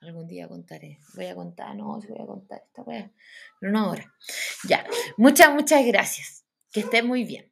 Algún 0.00 0.26
día 0.26 0.48
contaré. 0.48 0.98
Voy 1.14 1.26
a 1.26 1.34
contar, 1.34 1.76
no, 1.76 2.00
si 2.00 2.08
voy 2.08 2.22
a 2.22 2.26
contar 2.26 2.62
esta 2.66 2.82
weá. 2.82 3.12
Pero 3.60 3.72
no 3.72 3.80
ahora. 3.80 4.14
Ya. 4.68 4.86
Muchas, 5.18 5.52
muchas 5.52 5.84
gracias. 5.84 6.46
Que 6.72 6.80
esté 6.80 7.02
muy 7.02 7.24
bien. 7.24 7.49